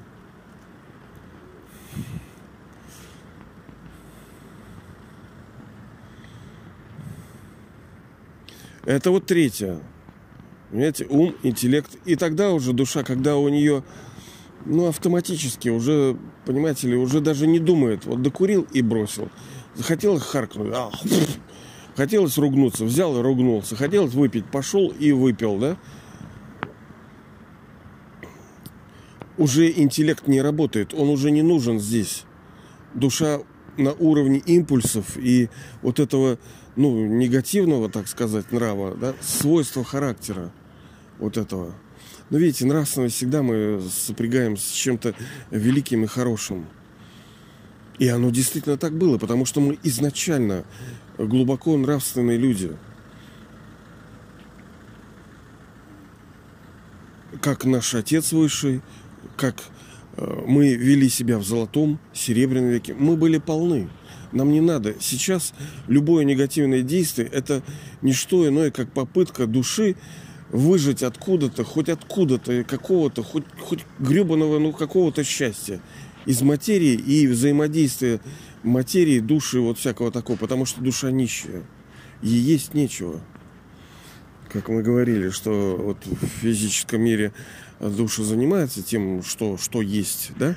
Это 8.86 9.10
вот 9.10 9.26
третье. 9.26 9.80
Понимаете, 10.70 11.06
ум, 11.10 11.34
интеллект. 11.42 11.90
И 12.04 12.14
тогда 12.14 12.52
уже 12.52 12.72
душа, 12.72 13.02
когда 13.02 13.36
у 13.36 13.48
нее, 13.48 13.82
ну, 14.64 14.86
автоматически 14.86 15.68
уже, 15.68 16.16
понимаете 16.44 16.88
ли, 16.88 16.96
уже 16.96 17.20
даже 17.20 17.48
не 17.48 17.58
думает. 17.58 18.04
Вот 18.04 18.22
докурил 18.22 18.66
и 18.72 18.82
бросил. 18.82 19.28
Захотелось 19.74 20.22
харкнуть. 20.22 20.72
А, 20.72 20.92
хотелось 21.96 22.38
ругнуться. 22.38 22.84
Взял 22.84 23.18
и 23.18 23.22
ругнулся. 23.22 23.74
Хотелось 23.74 24.14
выпить. 24.14 24.46
Пошел 24.46 24.88
и 24.88 25.10
выпил, 25.10 25.58
да? 25.58 25.76
Уже 29.36 29.68
интеллект 29.70 30.28
не 30.28 30.40
работает. 30.40 30.94
Он 30.94 31.08
уже 31.08 31.32
не 31.32 31.42
нужен 31.42 31.80
здесь. 31.80 32.24
Душа 32.94 33.40
на 33.76 33.92
уровне 33.92 34.38
импульсов 34.46 35.16
и 35.16 35.50
вот 35.82 35.98
этого 36.00 36.38
ну, 36.76 37.06
негативного, 37.06 37.88
так 37.88 38.06
сказать, 38.06 38.52
нрава, 38.52 38.94
да, 38.94 39.14
свойства 39.20 39.82
характера 39.84 40.52
вот 41.18 41.36
этого. 41.36 41.74
Но 42.30 42.38
видите, 42.38 42.66
нравственность 42.66 43.16
всегда 43.16 43.42
мы 43.42 43.82
сопрягаем 43.90 44.56
с 44.56 44.70
чем-то 44.70 45.14
великим 45.50 46.04
и 46.04 46.06
хорошим. 46.06 46.66
И 47.98 48.08
оно 48.08 48.30
действительно 48.30 48.76
так 48.76 48.92
было, 48.92 49.16
потому 49.16 49.46
что 49.46 49.60
мы 49.60 49.78
изначально 49.82 50.64
глубоко 51.16 51.76
нравственные 51.76 52.36
люди. 52.36 52.76
Как 57.40 57.64
наш 57.64 57.94
Отец 57.94 58.32
Высший, 58.32 58.82
как 59.36 59.56
э, 60.16 60.44
мы 60.46 60.74
вели 60.74 61.08
себя 61.08 61.38
в 61.38 61.44
золотом, 61.44 61.98
серебряном 62.12 62.70
веке, 62.70 62.94
мы 62.94 63.16
были 63.16 63.38
полны. 63.38 63.88
Нам 64.32 64.50
не 64.50 64.60
надо. 64.60 64.94
Сейчас 65.00 65.54
любое 65.88 66.24
негативное 66.24 66.82
действие– 66.82 67.28
это 67.32 67.62
не 68.02 68.12
что 68.12 68.46
иное, 68.46 68.70
как 68.70 68.92
попытка 68.92 69.46
души 69.46 69.96
выжить 70.50 71.02
откуда-то, 71.02 71.64
хоть 71.64 71.88
откуда-то, 71.88 72.64
какого-то, 72.64 73.22
хоть, 73.22 73.44
хоть 73.58 73.80
гребаного, 73.98 74.58
ну, 74.58 74.72
какого-то 74.72 75.24
счастья 75.24 75.80
из 76.24 76.42
материи 76.42 76.94
и 76.94 77.26
взаимодействия 77.26 78.20
материи, 78.62 79.20
души, 79.20 79.60
вот 79.60 79.78
всякого 79.78 80.10
такого, 80.10 80.36
потому 80.36 80.66
что 80.66 80.80
душа 80.80 81.10
нищая. 81.10 81.62
Ей 82.22 82.40
есть 82.40 82.74
нечего. 82.74 83.20
Как 84.48 84.68
мы 84.68 84.82
говорили, 84.82 85.30
что 85.30 85.76
вот 85.76 85.98
в 86.06 86.26
физическом 86.40 87.02
мире 87.02 87.32
душа 87.80 88.22
занимается 88.22 88.82
тем, 88.82 89.22
что, 89.22 89.56
что 89.58 89.82
есть, 89.82 90.32
да? 90.38 90.56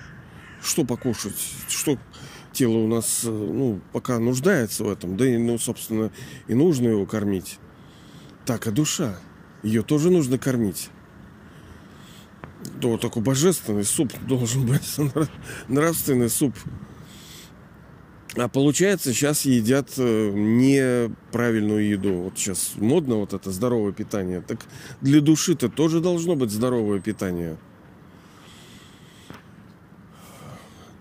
Что 0.61 0.83
покушать, 0.83 1.37
что 1.67 1.97
тело 2.53 2.77
у 2.77 2.87
нас, 2.87 3.21
э, 3.23 3.29
ну, 3.29 3.79
пока 3.93 4.19
нуждается 4.19 4.83
в 4.83 4.89
этом, 4.89 5.17
да 5.17 5.25
и, 5.25 5.37
ну, 5.37 5.57
собственно, 5.57 6.11
и 6.47 6.53
нужно 6.53 6.89
его 6.89 7.05
кормить. 7.05 7.59
Так, 8.45 8.67
а 8.67 8.71
душа, 8.71 9.19
ее 9.63 9.83
тоже 9.83 10.09
нужно 10.09 10.37
кормить. 10.37 10.89
То 12.81 12.97
такой 12.97 13.23
божественный 13.23 13.85
суп 13.85 14.11
должен 14.27 14.65
быть, 14.65 14.97
нравственный 15.67 16.29
суп. 16.29 16.55
А 18.35 18.47
получается, 18.47 19.11
сейчас 19.11 19.45
едят 19.45 19.89
э, 19.97 20.31
неправильную 20.31 21.89
еду. 21.89 22.13
Вот 22.13 22.37
сейчас 22.37 22.73
модно 22.75 23.15
вот 23.15 23.33
это 23.33 23.51
здоровое 23.51 23.91
питание. 23.91 24.41
Так 24.41 24.59
для 25.01 25.19
души-то 25.19 25.67
тоже 25.67 25.99
должно 25.99 26.35
быть 26.35 26.51
здоровое 26.51 26.99
питание. 26.99 27.57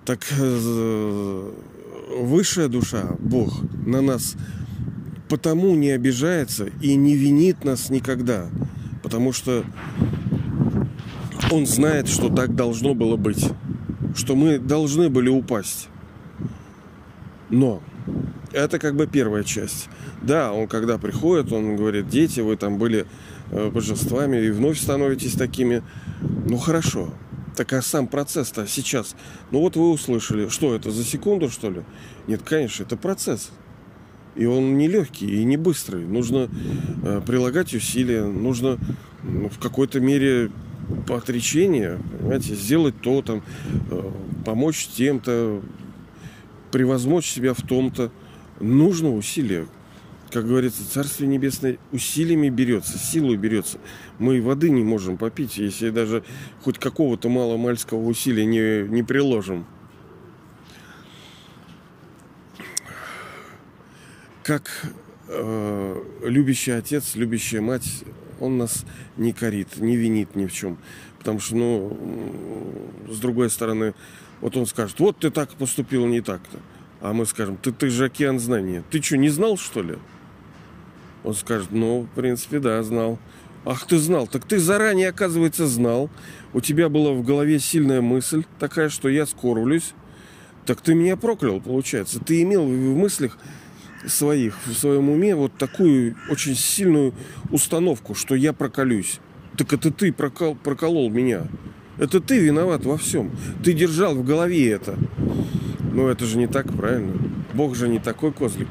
Так 0.08 0.20
э, 0.38 1.52
высшая 2.20 2.68
душа, 2.68 3.10
Бог, 3.18 3.60
на 3.84 4.00
нас 4.00 4.36
потому 5.28 5.74
не 5.74 5.90
обижается 5.90 6.70
и 6.80 6.94
не 6.94 7.14
винит 7.14 7.62
нас 7.62 7.90
никогда. 7.90 8.46
Потому 9.02 9.34
что 9.34 9.64
Он 11.52 11.66
знает, 11.66 12.08
что 12.08 12.30
так 12.30 12.54
должно 12.54 12.94
было 12.94 13.18
быть. 13.18 13.50
Что 14.16 14.34
мы 14.34 14.58
должны 14.58 15.10
были 15.10 15.28
упасть. 15.28 15.90
Но 17.50 17.82
это 18.52 18.78
как 18.78 18.96
бы 18.96 19.06
первая 19.06 19.44
часть. 19.44 19.90
Да, 20.22 20.54
он 20.54 20.68
когда 20.68 20.96
приходит, 20.96 21.52
он 21.52 21.76
говорит, 21.76 22.08
дети, 22.08 22.40
вы 22.40 22.56
там 22.56 22.78
были 22.78 23.04
э, 23.50 23.68
божествами 23.68 24.38
и 24.38 24.50
вновь 24.52 24.80
становитесь 24.80 25.34
такими. 25.34 25.82
Ну 26.48 26.56
хорошо, 26.56 27.12
так 27.58 27.72
а 27.72 27.82
сам 27.82 28.06
процесс-то 28.06 28.68
сейчас, 28.68 29.16
ну 29.50 29.58
вот 29.58 29.74
вы 29.74 29.90
услышали, 29.90 30.48
что 30.48 30.76
это 30.76 30.92
за 30.92 31.02
секунду, 31.02 31.48
что 31.48 31.68
ли? 31.70 31.82
Нет, 32.28 32.42
конечно, 32.44 32.84
это 32.84 32.96
процесс. 32.96 33.50
И 34.36 34.46
он 34.46 34.78
не 34.78 34.86
легкий 34.86 35.26
и 35.26 35.42
не 35.42 35.56
быстрый. 35.56 36.06
Нужно 36.06 36.48
э, 37.02 37.20
прилагать 37.26 37.74
усилия, 37.74 38.22
нужно 38.22 38.78
ну, 39.24 39.48
в 39.48 39.58
какой-то 39.58 39.98
мере 39.98 40.52
отречение, 41.08 41.98
понимаете, 42.20 42.54
сделать 42.54 42.94
то, 43.00 43.22
там, 43.22 43.42
э, 43.90 44.10
помочь 44.44 44.86
тем-то, 44.86 45.60
превозмочь 46.70 47.28
себя 47.28 47.54
в 47.54 47.62
том-то. 47.62 48.12
Нужно 48.60 49.12
усилия 49.16 49.66
как 50.30 50.46
говорится, 50.46 50.88
Царствие 50.88 51.28
Небесное 51.28 51.78
усилиями 51.92 52.48
берется, 52.48 52.98
силой 52.98 53.36
берется. 53.36 53.78
Мы 54.18 54.40
воды 54.42 54.70
не 54.70 54.82
можем 54.82 55.16
попить, 55.16 55.58
если 55.58 55.90
даже 55.90 56.22
хоть 56.62 56.78
какого-то 56.78 57.28
маломальского 57.28 58.04
усилия 58.06 58.44
не, 58.44 58.88
не 58.88 59.02
приложим. 59.02 59.66
Как 64.42 64.70
э, 65.28 66.04
любящий 66.22 66.72
отец, 66.72 67.14
любящая 67.14 67.60
мать, 67.60 68.04
он 68.40 68.58
нас 68.58 68.84
не 69.16 69.32
корит, 69.32 69.78
не 69.78 69.96
винит 69.96 70.36
ни 70.36 70.46
в 70.46 70.52
чем. 70.52 70.78
Потому 71.18 71.40
что, 71.40 71.56
ну, 71.56 71.96
с 73.08 73.18
другой 73.18 73.50
стороны, 73.50 73.94
вот 74.40 74.56
он 74.56 74.66
скажет, 74.66 75.00
вот 75.00 75.18
ты 75.18 75.30
так 75.30 75.50
поступил 75.50 76.06
не 76.06 76.20
так-то. 76.20 76.58
А 77.00 77.12
мы 77.12 77.26
скажем, 77.26 77.56
ты, 77.56 77.72
ты 77.72 77.90
же 77.90 78.06
океан 78.06 78.38
знания. 78.38 78.82
Ты 78.90 79.02
что, 79.02 79.16
не 79.16 79.28
знал, 79.28 79.56
что 79.56 79.82
ли? 79.82 79.98
Он 81.24 81.34
скажет, 81.34 81.68
ну, 81.70 82.02
в 82.02 82.14
принципе, 82.14 82.58
да, 82.58 82.82
знал. 82.82 83.18
Ах, 83.64 83.86
ты 83.86 83.98
знал. 83.98 84.26
Так 84.26 84.44
ты 84.46 84.58
заранее, 84.58 85.08
оказывается, 85.08 85.66
знал. 85.66 86.10
У 86.52 86.60
тебя 86.60 86.88
была 86.88 87.12
в 87.12 87.22
голове 87.22 87.58
сильная 87.58 88.00
мысль 88.00 88.44
такая, 88.58 88.88
что 88.88 89.08
я 89.08 89.26
скорблюсь. 89.26 89.94
Так 90.64 90.80
ты 90.80 90.94
меня 90.94 91.16
проклял, 91.16 91.60
получается. 91.60 92.20
Ты 92.20 92.42
имел 92.42 92.64
в 92.64 92.96
мыслях 92.96 93.38
своих, 94.06 94.54
в 94.66 94.74
своем 94.74 95.10
уме 95.10 95.34
вот 95.34 95.56
такую 95.56 96.16
очень 96.30 96.54
сильную 96.54 97.14
установку, 97.50 98.14
что 98.14 98.34
я 98.34 98.52
проколюсь. 98.52 99.20
Так 99.56 99.72
это 99.72 99.90
ты 99.90 100.12
прокол, 100.12 100.54
проколол 100.54 101.10
меня. 101.10 101.48
Это 101.98 102.20
ты 102.20 102.38
виноват 102.38 102.84
во 102.84 102.96
всем. 102.96 103.30
Ты 103.64 103.72
держал 103.72 104.14
в 104.14 104.24
голове 104.24 104.70
это. 104.70 104.96
Но 105.92 106.08
это 106.08 106.26
же 106.26 106.38
не 106.38 106.46
так, 106.46 106.72
правильно? 106.72 107.18
Бог 107.54 107.74
же 107.74 107.88
не 107.88 107.98
такой 107.98 108.32
козлик. 108.32 108.68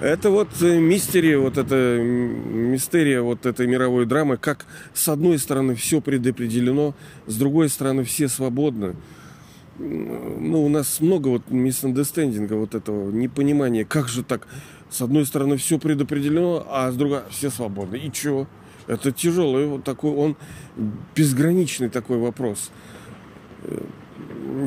Это 0.00 0.30
вот 0.30 0.48
э, 0.62 0.78
мистерия, 0.78 1.40
вот 1.40 1.58
эта 1.58 1.98
мистерия 2.00 3.20
вот 3.20 3.46
этой 3.46 3.66
мировой 3.66 4.06
драмы, 4.06 4.36
как 4.36 4.64
с 4.94 5.08
одной 5.08 5.40
стороны 5.40 5.74
все 5.74 6.00
предопределено, 6.00 6.94
с 7.26 7.36
другой 7.36 7.68
стороны 7.68 8.04
все 8.04 8.28
свободны. 8.28 8.94
Ну, 9.78 10.64
у 10.64 10.68
нас 10.68 11.00
много 11.00 11.28
вот 11.28 11.50
миссандестендинга 11.50 12.54
вот 12.54 12.76
этого, 12.76 13.10
непонимания, 13.10 13.84
как 13.84 14.08
же 14.08 14.22
так, 14.22 14.46
с 14.88 15.02
одной 15.02 15.26
стороны 15.26 15.56
все 15.56 15.80
предопределено, 15.80 16.64
а 16.70 16.92
с 16.92 16.96
другой 16.96 17.22
все 17.30 17.50
свободны. 17.50 17.96
И 17.96 18.12
чего? 18.12 18.46
Это 18.86 19.10
тяжелый 19.10 19.66
вот 19.66 19.82
такой, 19.82 20.12
он 20.12 20.36
безграничный 21.16 21.88
такой 21.88 22.18
вопрос. 22.18 22.70
Э, 23.64 23.84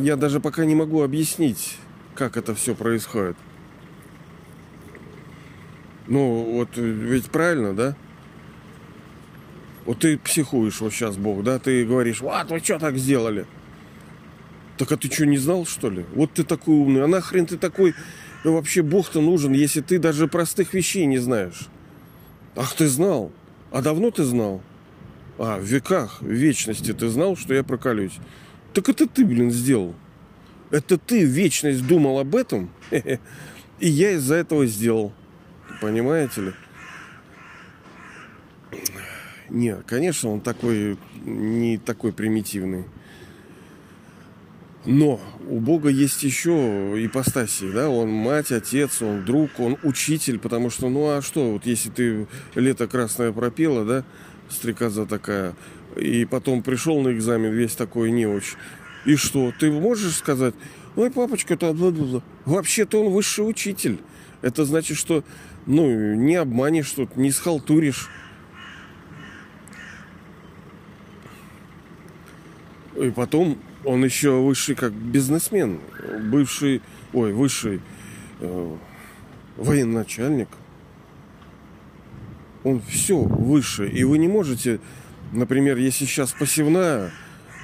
я 0.02 0.18
даже 0.18 0.42
пока 0.42 0.66
не 0.66 0.76
могу 0.76 1.04
объяснить, 1.04 1.78
как 2.16 2.36
это 2.36 2.54
все 2.54 2.76
происходит. 2.76 3.38
Ну, 6.12 6.44
вот 6.44 6.76
ведь 6.76 7.32
правильно, 7.32 7.74
да? 7.74 7.96
Вот 9.86 10.00
ты 10.00 10.18
психуешь 10.18 10.82
вот 10.82 10.92
сейчас, 10.92 11.16
Бог, 11.16 11.42
да? 11.42 11.58
Ты 11.58 11.86
говоришь, 11.86 12.20
вот, 12.20 12.52
вы 12.52 12.60
что 12.60 12.80
так 12.80 12.98
сделали? 12.98 13.46
Так 14.78 14.92
а 14.92 14.98
ты 14.98 15.10
что, 15.10 15.26
не 15.26 15.38
знал, 15.38 15.66
что 15.66 15.90
ли? 15.90 16.06
Вот 16.14 16.34
ты 16.34 16.44
такой 16.44 16.76
умный. 16.76 17.02
А 17.02 17.08
нахрен 17.08 17.46
ты 17.46 17.58
такой... 17.58 17.96
Ну, 18.44 18.56
вообще 18.56 18.82
Бог-то 18.82 19.22
нужен, 19.22 19.54
если 19.54 19.80
ты 19.80 20.00
даже 20.00 20.28
простых 20.28 20.74
вещей 20.74 21.06
не 21.06 21.18
знаешь. 21.18 21.70
Ах, 22.58 22.76
ты 22.76 22.90
знал. 22.90 23.32
А 23.72 23.82
давно 23.82 24.12
ты 24.12 24.26
знал? 24.26 24.62
А, 25.38 25.60
в 25.60 25.64
веках, 25.64 26.22
в 26.22 26.30
вечности 26.30 26.92
ты 26.92 27.08
знал, 27.08 27.38
что 27.38 27.54
я 27.54 27.64
проколюсь. 27.64 28.20
Так 28.74 28.90
это 28.90 29.08
ты, 29.08 29.24
блин, 29.24 29.50
сделал. 29.50 29.96
Это 30.72 30.98
ты 30.98 31.24
вечность 31.24 31.88
думал 31.88 32.20
об 32.20 32.36
этом? 32.36 32.70
И 33.80 33.88
я 33.88 34.12
из-за 34.12 34.36
этого 34.36 34.66
сделал. 34.66 35.14
Понимаете 35.82 36.42
ли? 36.42 36.54
Нет, 39.50 39.84
конечно, 39.88 40.30
он 40.30 40.40
такой, 40.40 40.98
не 41.26 41.80
такой 41.80 42.14
примитивный. 42.14 42.86
Но 44.86 45.20
у 45.50 45.60
Бога 45.60 45.90
есть 45.90 46.24
еще 46.24 46.52
ипостаси, 46.98 47.72
да, 47.72 47.90
он 47.90 48.10
мать, 48.10 48.52
отец, 48.52 49.02
он 49.02 49.26
друг, 49.26 49.60
он 49.60 49.78
учитель, 49.84 50.40
потому 50.40 50.70
что, 50.70 50.90
ну 50.90 51.10
а 51.10 51.22
что, 51.22 51.54
вот 51.54 51.66
если 51.66 51.90
ты 51.90 52.28
лето 52.56 52.88
красное 52.88 53.32
пропела, 53.32 53.84
да, 53.84 54.04
стрекоза 54.50 55.06
такая, 55.06 55.56
и 55.96 56.26
потом 56.26 56.64
пришел 56.64 57.02
на 57.02 57.12
экзамен 57.12 57.52
весь 57.52 57.76
такой 57.76 58.12
неуч, 58.12 58.56
и 59.06 59.16
что, 59.16 59.52
ты 59.60 59.72
можешь 59.72 60.16
сказать, 60.16 60.56
ой, 60.96 61.12
папочка, 61.12 61.58
то 61.58 61.76
вообще-то 62.46 63.04
он 63.04 63.12
высший 63.12 63.48
учитель. 63.48 64.00
Это 64.42 64.66
значит, 64.66 64.98
что, 64.98 65.24
ну, 65.66 66.16
не 66.16 66.36
обманешь 66.36 66.92
тут, 66.92 67.16
не 67.16 67.32
схалтуришь. 67.32 68.10
И 73.00 73.10
потом 73.12 73.58
он 73.84 74.04
еще 74.04 74.42
высший 74.42 74.76
как 74.76 74.94
бизнесмен, 74.94 75.80
бывший, 76.30 76.82
ой, 77.14 77.34
высший 77.34 77.82
э, 78.40 78.76
военачальник. 79.58 80.50
Он 82.64 82.82
все 82.82 83.18
выше. 83.18 83.90
И 83.90 84.04
вы 84.04 84.18
не 84.18 84.28
можете, 84.28 84.80
например, 85.32 85.78
если 85.78 86.06
сейчас 86.06 86.32
пассивная, 86.32 87.12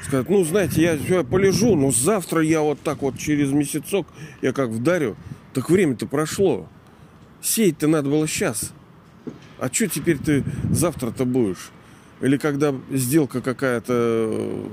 сказать, 0.03 0.29
ну, 0.29 0.43
знаете, 0.43 0.81
я, 0.81 0.93
я 0.93 1.23
полежу, 1.23 1.75
но 1.75 1.91
завтра 1.91 2.41
я 2.41 2.61
вот 2.61 2.79
так 2.81 3.01
вот 3.01 3.17
через 3.17 3.51
месяцок, 3.51 4.07
я 4.41 4.53
как 4.53 4.69
вдарю. 4.69 5.15
Так 5.57 5.71
время-то 5.71 6.05
прошло. 6.05 6.69
Сеять-то 7.41 7.87
надо 7.87 8.11
было 8.11 8.27
сейчас. 8.27 8.73
А 9.57 9.73
что 9.73 9.87
теперь 9.87 10.19
ты 10.19 10.43
завтра-то 10.69 11.25
будешь? 11.25 11.71
Или 12.21 12.37
когда 12.37 12.75
сделка 12.91 13.41
какая-то 13.41 14.69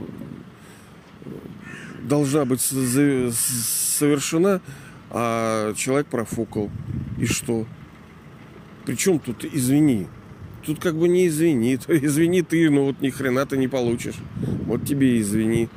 должна 2.03 2.45
быть 2.45 2.61
совершена, 2.61 4.61
а 5.09 5.73
человек 5.73 6.09
профукал. 6.09 6.71
И 7.19 7.25
что? 7.25 7.67
Причем 8.85 9.21
тут 9.21 9.43
извини? 9.43 10.07
Тут 10.67 10.81
как 10.81 10.97
бы 10.97 11.09
не 11.09 11.29
извини. 11.29 11.79
Извини 11.89 12.43
ты, 12.43 12.69
но 12.69 12.85
вот 12.85 13.01
ни 13.01 13.09
хрена 13.09 13.47
ты 13.47 13.57
не 13.57 13.69
получишь. 13.69 14.17
Вот 14.67 14.85
тебе 14.85 15.17
и 15.17 15.23
извини. 15.23 15.71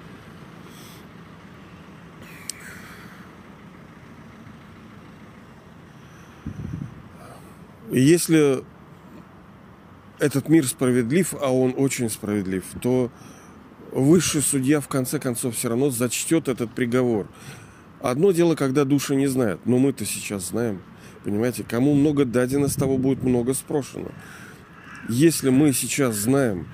И 7.97 7.99
если 7.99 8.63
этот 10.19 10.49
мир 10.49 10.67
справедлив, 10.67 11.33
а 11.41 11.51
он 11.51 11.73
очень 11.75 12.11
справедлив, 12.11 12.63
то 12.79 13.09
высший 13.91 14.43
судья 14.43 14.81
в 14.81 14.87
конце 14.87 15.17
концов 15.17 15.55
все 15.55 15.69
равно 15.69 15.89
зачтет 15.89 16.47
этот 16.47 16.71
приговор. 16.71 17.27
Одно 17.99 18.31
дело, 18.33 18.53
когда 18.53 18.85
души 18.85 19.15
не 19.15 19.25
знают, 19.25 19.61
но 19.65 19.79
мы-то 19.79 20.05
сейчас 20.05 20.49
знаем. 20.49 20.79
Понимаете, 21.23 21.65
кому 21.67 21.95
много 21.95 22.23
дадено, 22.23 22.67
с 22.67 22.75
того 22.75 22.99
будет 22.99 23.23
много 23.23 23.55
спрошено. 23.55 24.11
Если 25.09 25.49
мы 25.49 25.73
сейчас 25.73 26.17
знаем, 26.17 26.67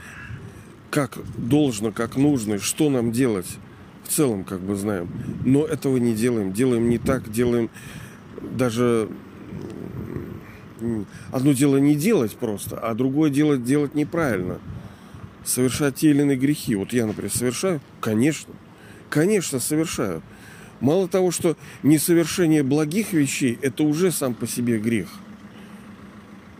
как 0.92 1.18
должно, 1.38 1.94
как 1.94 2.18
нужно, 2.18 2.60
что 2.60 2.90
нам 2.90 3.14
делать, 3.14 3.60
в 4.04 4.10
целом 4.10 4.44
как 4.44 4.60
бы 4.60 4.76
знаем, 4.76 5.10
но 5.46 5.64
этого 5.64 5.96
не 5.96 6.14
делаем, 6.14 6.52
делаем 6.52 6.90
не 6.90 6.98
так, 6.98 7.32
делаем 7.32 7.70
даже 8.42 9.08
одно 11.32 11.54
дело 11.54 11.78
не 11.78 11.96
делать 11.96 12.36
просто, 12.36 12.78
а 12.78 12.94
другое 12.94 13.30
дело 13.30 13.58
делать 13.58 13.96
неправильно– 13.96 14.60
совершать 15.46 15.96
те 15.96 16.10
или 16.10 16.22
иные 16.22 16.38
грехи. 16.38 16.76
Вот 16.76 16.94
я, 16.94 17.06
например, 17.06 17.32
совершаю? 17.32 17.82
Конечно. 18.00 18.54
Конечно, 19.10 19.60
совершаю. 19.60 20.22
Мало 20.80 21.08
того, 21.08 21.32
что 21.32 21.58
несовершение 21.82 22.64
благих 22.64 23.14
вещей– 23.14 23.58
это 23.62 23.84
уже 23.84 24.12
сам 24.12 24.34
по 24.34 24.48
себе 24.48 24.80
грех. 24.80 25.10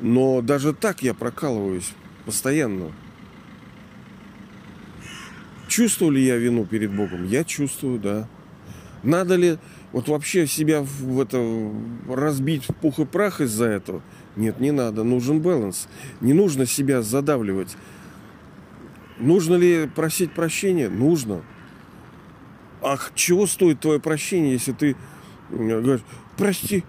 Но 0.02 0.42
даже 0.42 0.74
так 0.74 1.02
я 1.02 1.14
прокалываюсь 1.14 1.92
постоянно. 2.26 2.92
Чувствую 5.68 6.12
ли 6.12 6.24
я 6.24 6.38
вину 6.38 6.66
перед 6.66 6.94
Богом? 6.94 7.26
Я 7.26 7.44
чувствую, 7.44 8.00
да. 8.00 8.28
Надо 9.02 9.36
ли 9.36 9.58
вот 9.94 10.10
вообще 10.10 10.46
себя 10.48 10.82
в 10.82 11.22
это 11.22 11.72
разбить 12.10 12.66
в 12.68 12.76
пух 12.76 13.00
и 13.00 13.06
прах 13.06 13.40
из-за 13.40 13.66
этого? 13.66 14.02
Нет, 14.36 14.60
не 14.60 14.72
надо. 14.72 15.04
Нужен 15.04 15.42
баланс. 15.42 15.88
Не 16.20 16.34
нужно 16.34 16.66
себя 16.66 17.02
задавливать 17.02 17.78
Нужно 19.20 19.56
ли 19.56 19.88
просить 19.88 20.34
прощения? 20.34 20.90
Нужно. 20.90 21.44
Ах, 22.82 23.12
чего 23.16 23.48
стоит 23.48 23.80
твое 23.80 24.00
прощение, 24.00 24.54
если 24.54 24.74
ты 24.74 24.96
говоришь, 25.50 26.02
прости, 26.36 26.84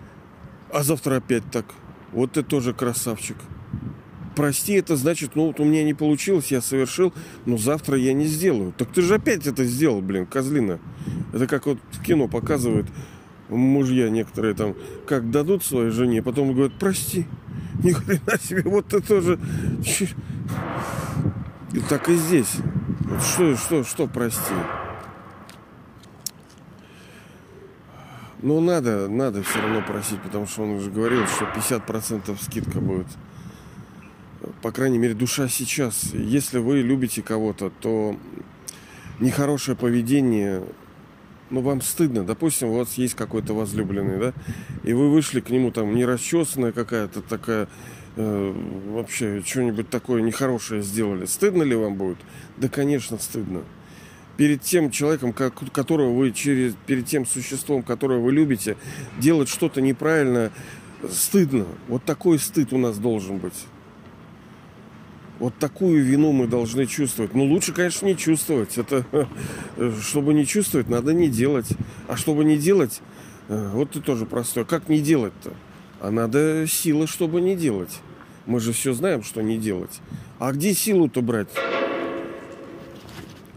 а 0.72 0.82
завтра 0.82 1.16
опять 1.16 1.44
так. 1.52 1.66
Вот 2.12 2.32
ты 2.32 2.42
тоже 2.42 2.72
красавчик. 2.72 3.36
Прости, 4.34 4.72
это 4.72 4.96
значит, 4.96 5.36
ну 5.36 5.46
вот 5.46 5.60
у 5.60 5.64
меня 5.64 5.84
не 5.84 5.94
получилось, 5.94 6.50
я 6.50 6.60
совершил, 6.60 7.12
но 7.46 7.56
завтра 7.56 7.96
я 7.96 8.12
не 8.12 8.24
сделаю. 8.24 8.72
Так 8.76 8.92
ты 8.92 9.02
же 9.02 9.14
опять 9.14 9.46
это 9.46 9.64
сделал, 9.64 10.00
блин, 10.00 10.26
козлина. 10.26 10.80
Это 11.34 11.48
как 11.48 11.66
вот 11.66 11.78
в 11.90 12.00
кино 12.00 12.28
показывают 12.28 12.86
мужья 13.48 14.08
некоторые 14.08 14.54
там, 14.54 14.76
как 15.04 15.32
дадут 15.32 15.64
своей 15.64 15.90
жене, 15.90 16.22
потом 16.22 16.52
говорят, 16.52 16.78
прости. 16.78 17.26
Ни 17.82 17.90
хрена 17.90 18.38
себе, 18.40 18.62
вот 18.62 18.86
ты 18.86 19.00
тоже 19.00 19.40
и 21.72 21.80
так 21.80 22.08
и 22.08 22.14
здесь. 22.14 22.56
Что, 23.20 23.56
что, 23.56 23.82
что, 23.82 24.06
прости. 24.06 24.54
Ну, 28.40 28.60
надо, 28.60 29.08
надо 29.08 29.42
все 29.42 29.60
равно 29.60 29.82
просить, 29.82 30.20
потому 30.20 30.46
что 30.46 30.62
он 30.62 30.70
уже 30.76 30.88
говорил, 30.92 31.26
что 31.26 31.46
50% 31.46 32.36
скидка 32.40 32.80
будет. 32.80 33.08
По 34.62 34.70
крайней 34.70 34.98
мере, 34.98 35.14
душа 35.14 35.48
сейчас. 35.48 36.12
Если 36.12 36.58
вы 36.58 36.80
любите 36.80 37.22
кого-то, 37.22 37.70
то 37.80 38.16
нехорошее 39.18 39.76
поведение, 39.76 40.62
ну, 41.54 41.60
вам 41.60 41.80
стыдно. 41.80 42.24
Допустим, 42.24 42.68
у 42.68 42.78
вас 42.78 42.94
есть 42.94 43.14
какой-то 43.14 43.54
возлюбленный, 43.54 44.18
да, 44.18 44.32
и 44.82 44.92
вы 44.92 45.10
вышли 45.10 45.40
к 45.40 45.50
нему 45.50 45.70
там 45.70 45.94
не 45.94 46.04
расчесанная 46.04 46.72
какая-то 46.72 47.22
такая 47.22 47.68
э, 48.16 48.54
вообще 48.88 49.42
что-нибудь 49.46 49.88
такое 49.88 50.22
нехорошее 50.22 50.82
сделали, 50.82 51.26
стыдно 51.26 51.62
ли 51.62 51.76
вам 51.76 51.94
будет? 51.94 52.18
Да, 52.56 52.68
конечно, 52.68 53.18
стыдно. 53.18 53.62
Перед 54.36 54.62
тем 54.62 54.90
человеком, 54.90 55.32
как, 55.32 55.54
которого 55.70 56.12
вы 56.12 56.32
через, 56.32 56.74
перед 56.86 57.06
тем 57.06 57.24
существом, 57.24 57.84
которого 57.84 58.18
вы 58.18 58.32
любите, 58.32 58.76
делать 59.18 59.48
что-то 59.48 59.80
неправильно, 59.80 60.50
стыдно. 61.08 61.66
Вот 61.86 62.02
такой 62.04 62.40
стыд 62.40 62.72
у 62.72 62.78
нас 62.78 62.98
должен 62.98 63.38
быть. 63.38 63.54
Вот 65.40 65.54
такую 65.58 66.04
вину 66.04 66.32
мы 66.32 66.46
должны 66.46 66.86
чувствовать. 66.86 67.34
Ну, 67.34 67.44
лучше, 67.44 67.72
конечно, 67.72 68.06
не 68.06 68.16
чувствовать. 68.16 68.78
Это, 68.78 69.04
чтобы 70.00 70.32
не 70.32 70.46
чувствовать, 70.46 70.88
надо 70.88 71.12
не 71.12 71.28
делать. 71.28 71.68
А 72.06 72.16
чтобы 72.16 72.44
не 72.44 72.56
делать, 72.56 73.00
э, 73.48 73.70
вот 73.72 73.90
ты 73.90 74.00
тоже 74.00 74.26
простой. 74.26 74.64
Как 74.64 74.88
не 74.88 75.00
делать-то? 75.00 75.52
А 76.00 76.10
надо 76.10 76.66
силы, 76.68 77.06
чтобы 77.06 77.40
не 77.40 77.56
делать. 77.56 78.00
Мы 78.46 78.60
же 78.60 78.72
все 78.72 78.92
знаем, 78.92 79.22
что 79.22 79.42
не 79.42 79.58
делать. 79.58 80.00
А 80.38 80.52
где 80.52 80.74
силу-то 80.74 81.22
брать? 81.22 81.48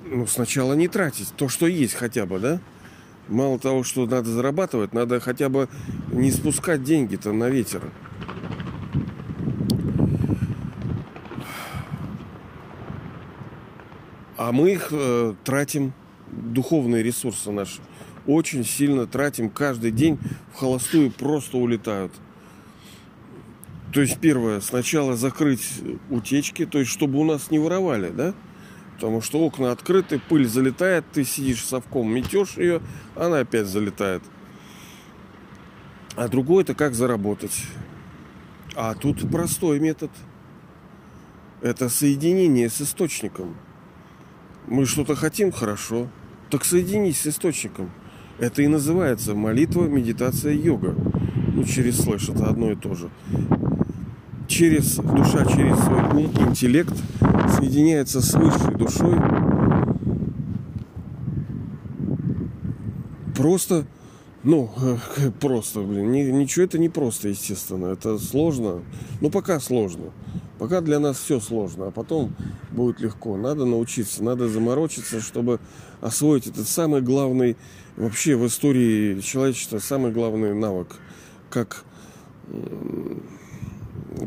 Ну, 0.06 0.26
сначала 0.26 0.74
не 0.74 0.88
тратить 0.88 1.34
то, 1.36 1.50
что 1.50 1.68
есть 1.68 1.94
хотя 1.94 2.26
бы, 2.26 2.40
да? 2.40 2.62
Мало 3.28 3.60
того, 3.60 3.84
что 3.84 4.06
надо 4.06 4.30
зарабатывать, 4.30 4.94
надо 4.94 5.20
хотя 5.20 5.50
бы 5.50 5.68
не 6.12 6.32
спускать 6.32 6.84
деньги-то 6.84 7.34
на 7.34 7.50
ветер. 7.50 7.82
А 14.38 14.52
мы 14.52 14.74
их 14.74 14.90
э, 14.92 15.34
тратим, 15.44 15.94
духовные 16.32 17.02
ресурсы 17.02 17.52
наши, 17.52 17.82
очень 18.28 18.64
сильно 18.64 19.08
тратим 19.08 19.50
каждый 19.50 19.92
день 19.92 20.20
в 20.54 20.60
холостую 20.60 21.12
просто 21.12 21.58
улетают. 21.58 22.12
То 23.94 24.02
есть 24.02 24.20
первое, 24.20 24.62
сначала 24.62 25.16
закрыть 25.16 25.82
утечки, 26.12 26.66
то 26.66 26.78
есть 26.78 26.92
чтобы 26.92 27.20
у 27.20 27.24
нас 27.24 27.50
не 27.50 27.58
воровали, 27.58 28.10
да? 28.10 28.36
Потому 28.96 29.22
что 29.22 29.40
окна 29.40 29.72
открыты, 29.72 30.20
пыль 30.20 30.48
залетает, 30.48 31.06
ты 31.12 31.24
сидишь 31.24 31.64
совком, 31.64 32.14
метешь 32.14 32.58
ее, 32.58 32.82
она 33.16 33.40
опять 33.40 33.68
залетает. 33.68 34.22
А 36.16 36.28
другое 36.28 36.64
это 36.64 36.76
как 36.76 36.94
заработать. 36.96 37.64
А 38.76 38.94
тут 38.94 39.32
простой 39.32 39.80
метод. 39.80 40.12
Это 41.62 41.90
соединение 41.90 42.70
с 42.70 42.82
источником. 42.82 43.56
Мы 44.68 44.86
что-то 44.86 45.16
хотим, 45.16 45.52
хорошо. 45.54 46.08
Так 46.50 46.66
соединись 46.66 47.22
с 47.22 47.28
источником. 47.28 47.90
Это 48.38 48.62
и 48.62 48.68
называется 48.68 49.34
молитва, 49.34 49.86
медитация, 49.86 50.54
йога. 50.54 50.94
Ну, 51.54 51.64
через 51.64 52.02
слэш 52.02 52.30
это 52.30 52.48
одно 52.48 52.72
и 52.72 52.76
то 52.76 52.94
же. 52.94 53.10
Через 54.48 54.96
душа, 54.98 55.46
через 55.46 55.78
свой 55.80 56.02
ум, 56.04 56.32
интеллект 56.50 56.94
соединяется 57.58 58.22
с 58.22 58.34
высшей 58.34 58.76
душой. 58.76 59.18
Просто 63.36 63.86
ну, 64.44 64.70
просто, 65.40 65.82
блин, 65.82 66.12
ничего 66.12 66.66
это 66.66 66.78
не 66.78 66.90
просто, 66.90 67.30
естественно. 67.30 67.88
Это 67.88 68.18
сложно. 68.20 68.82
Ну, 69.22 69.30
пока 69.30 69.60
сложно. 69.60 70.12
Пока 70.60 70.82
для 70.82 71.00
нас 71.00 71.18
все 71.18 71.40
сложно, 71.40 71.88
а 71.88 71.92
потом 71.92 72.34
будет 72.72 73.00
легко. 73.00 73.38
Надо 73.38 73.66
научиться, 73.66 74.24
надо 74.24 74.50
заморочиться, 74.50 75.22
чтобы 75.22 75.60
освоить 76.02 76.48
этот 76.48 76.68
самый 76.68 77.02
главный 77.02 77.58
вообще 77.96 78.36
в 78.36 78.46
истории 78.48 79.20
человечества 79.22 79.80
самый 79.80 80.12
главный 80.12 80.54
навык, 80.54 80.96
как 81.50 81.84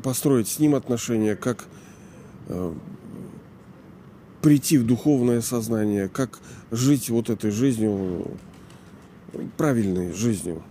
построить 0.03 0.49
с 0.49 0.59
ним 0.59 0.75
отношения, 0.75 1.35
как 1.35 1.67
э, 2.49 2.75
прийти 4.43 4.79
в 4.79 4.87
духовное 4.87 5.41
сознание, 5.41 6.09
как 6.09 6.39
жить 6.71 7.11
вот 7.11 7.31
этой 7.31 7.51
жизнью 7.51 8.27
правильной 9.57 10.13
жизнью. 10.13 10.63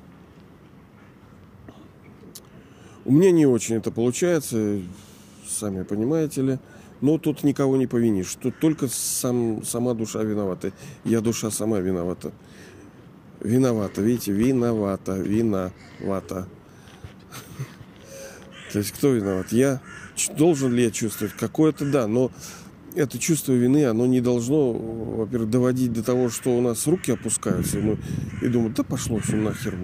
У 3.05 3.11
меня 3.11 3.31
не 3.31 3.45
очень 3.45 3.75
это 3.75 3.91
получается, 3.91 4.81
сами 5.49 5.83
понимаете 5.83 6.41
ли. 6.41 6.59
Но 7.01 7.17
тут 7.17 7.43
никого 7.43 7.77
не 7.77 7.87
повинишь. 7.87 8.35
Тут 8.35 8.59
только 8.59 8.87
сам, 8.87 9.63
сама 9.63 9.93
душа 9.93 10.23
виновата. 10.23 10.73
Я 11.05 11.21
душа 11.21 11.49
сама 11.49 11.79
виновата. 11.79 12.31
Виновата, 13.39 14.01
видите, 14.01 14.33
виновата, 14.33 15.13
виновата. 15.13 16.47
То 18.71 18.79
есть 18.79 18.91
кто 18.91 19.13
виноват? 19.13 19.51
Я. 19.51 19.81
Должен 20.37 20.73
ли 20.73 20.83
я 20.83 20.91
чувствовать? 20.91 21.33
Какое-то 21.33 21.89
да, 21.89 22.05
но 22.07 22.31
это 22.95 23.17
чувство 23.17 23.53
вины, 23.53 23.85
оно 23.85 24.05
не 24.05 24.19
должно, 24.19 24.73
во-первых, 24.73 25.49
доводить 25.49 25.93
до 25.93 26.03
того, 26.03 26.29
что 26.29 26.57
у 26.57 26.61
нас 26.61 26.85
руки 26.87 27.11
опускаются, 27.11 27.79
и 27.79 27.81
мы 27.81 27.97
и 28.41 28.47
думаем, 28.47 28.73
да 28.73 28.83
пошло 28.83 29.19
все 29.19 29.35
нахер. 29.35 29.77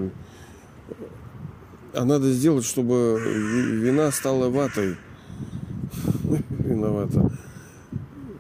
А 1.94 2.04
надо 2.04 2.32
сделать, 2.34 2.66
чтобы 2.66 3.22
вина 3.82 4.12
стала 4.12 4.50
ватой. 4.50 4.98
Виновата. 6.86 7.32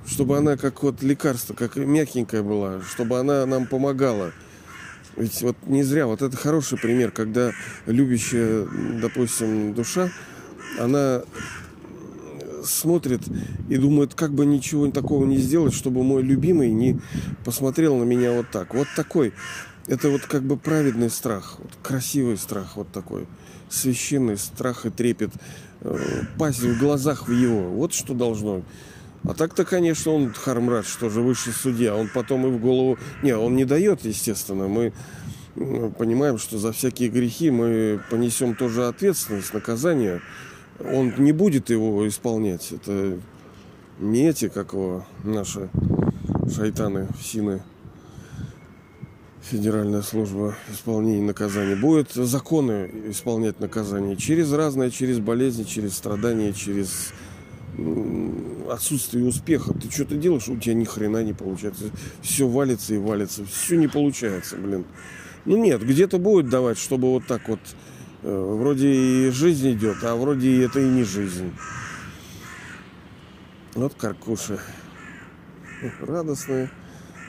Чтобы 0.07 0.37
она 0.37 0.55
как 0.55 0.83
вот 0.83 1.01
лекарство, 1.01 1.53
как 1.53 1.77
мягенькая 1.77 2.43
была, 2.43 2.81
чтобы 2.81 3.19
она 3.19 3.45
нам 3.45 3.65
помогала. 3.65 4.31
Ведь 5.17 5.41
вот 5.41 5.55
не 5.65 5.81
зря, 5.83 6.05
вот 6.05 6.21
это 6.21 6.37
хороший 6.37 6.77
пример, 6.77 7.11
когда 7.11 7.51
любящая, 7.87 8.67
допустим, 9.01 9.73
душа, 9.73 10.09
она 10.79 11.23
смотрит 12.63 13.21
и 13.69 13.77
думает, 13.77 14.13
как 14.13 14.33
бы 14.33 14.45
ничего 14.45 14.89
такого 14.91 15.25
не 15.25 15.37
сделать, 15.37 15.73
чтобы 15.73 16.03
мой 16.03 16.21
любимый 16.21 16.71
не 16.71 16.99
посмотрел 17.43 17.95
на 17.97 18.03
меня 18.03 18.33
вот 18.33 18.47
так. 18.51 18.73
Вот 18.75 18.87
такой. 18.95 19.33
Это 19.87 20.09
вот 20.09 20.21
как 20.21 20.43
бы 20.43 20.57
праведный 20.57 21.09
страх, 21.09 21.57
вот 21.59 21.71
красивый 21.83 22.37
страх 22.37 22.75
вот 22.75 22.91
такой, 22.91 23.27
священный 23.69 24.35
страх 24.37 24.87
и 24.87 24.89
трепет, 24.89 25.31
пасть 26.37 26.61
в 26.61 26.79
глазах 26.79 27.27
в 27.27 27.31
его. 27.31 27.69
Вот 27.69 27.93
что 27.93 28.13
должно. 28.13 28.63
А 29.23 29.33
так-то, 29.33 29.65
конечно, 29.65 30.11
он 30.11 30.33
Хармрад, 30.33 30.85
что 30.85 31.09
же 31.09 31.21
высший 31.21 31.53
судья. 31.53 31.95
Он 31.95 32.09
потом 32.13 32.45
и 32.45 32.49
в 32.49 32.59
голову... 32.59 32.97
Не, 33.23 33.35
он 33.35 33.55
не 33.55 33.65
дает, 33.65 34.05
естественно. 34.05 34.67
Мы 34.67 34.93
понимаем, 35.97 36.37
что 36.37 36.57
за 36.57 36.71
всякие 36.71 37.09
грехи 37.09 37.49
мы 37.49 38.01
понесем 38.09 38.55
тоже 38.55 38.87
ответственность, 38.87 39.53
наказание 39.53 40.21
он 40.79 41.13
не 41.17 41.31
будет 41.31 41.69
его 41.69 42.07
исполнять. 42.07 42.71
Это 42.71 43.17
не 43.99 44.27
эти, 44.27 44.49
как 44.49 44.73
его, 44.73 45.05
наши 45.23 45.69
шайтаны, 46.53 47.07
сины, 47.21 47.63
Федеральная 49.49 50.01
служба 50.01 50.55
исполнения 50.71 51.21
наказаний. 51.21 51.75
Будет 51.75 52.11
законы 52.13 52.89
исполнять 53.09 53.59
наказание 53.59 54.15
через 54.15 54.51
разные, 54.51 54.91
через 54.91 55.19
болезни, 55.19 55.63
через 55.63 55.95
страдания, 55.95 56.53
через 56.53 57.13
отсутствие 58.69 59.25
успеха. 59.25 59.73
Ты 59.73 59.91
что-то 59.91 60.15
делаешь, 60.15 60.47
у 60.47 60.57
тебя 60.57 60.73
ни 60.73 60.85
хрена 60.85 61.23
не 61.23 61.33
получается. 61.33 61.85
Все 62.21 62.47
валится 62.47 62.95
и 62.95 62.97
валится. 62.97 63.45
Все 63.45 63.77
не 63.77 63.87
получается, 63.87 64.55
блин. 64.55 64.85
Ну 65.45 65.57
нет, 65.57 65.85
где-то 65.85 66.17
будет 66.17 66.49
давать, 66.49 66.79
чтобы 66.79 67.11
вот 67.11 67.27
так 67.27 67.47
вот 67.47 67.59
Э, 68.27 68.55
вроде 68.57 68.91
и 68.91 69.29
жизнь 69.29 69.73
идет, 69.73 70.03
а 70.03 70.15
вроде 70.15 70.49
и 70.49 70.59
это 70.61 70.79
и 70.79 70.89
не 70.89 71.03
жизнь. 71.03 71.53
Вот 73.75 73.93
каркуши. 73.93 74.59
Радостные. 75.99 76.71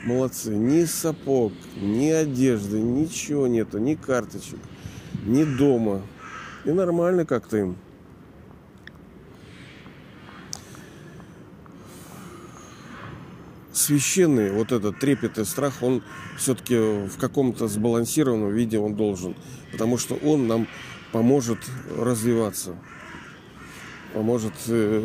Молодцы. 0.06 0.54
Ни 0.54 0.84
сапог, 0.84 1.52
ни 1.76 2.10
одежды, 2.10 2.80
ничего 2.80 3.48
нету, 3.48 3.78
ни 3.78 3.96
карточек, 3.96 4.60
ни 5.24 5.42
дома. 5.42 6.00
И 6.64 6.70
нормально 6.70 7.26
как-то 7.26 7.56
им. 7.56 7.76
священный 13.72 14.50
вот 14.50 14.72
этот 14.72 14.98
трепет 14.98 15.38
и 15.38 15.44
страх, 15.44 15.82
он 15.82 16.02
все-таки 16.38 16.76
в 16.76 17.18
каком-то 17.18 17.68
сбалансированном 17.68 18.52
виде 18.52 18.78
он 18.78 18.94
должен. 18.94 19.36
Потому 19.70 19.98
что 19.98 20.14
он 20.14 20.48
нам 20.48 20.66
поможет 21.12 21.58
развиваться, 21.96 22.74
поможет 24.14 24.54
э, 24.68 25.04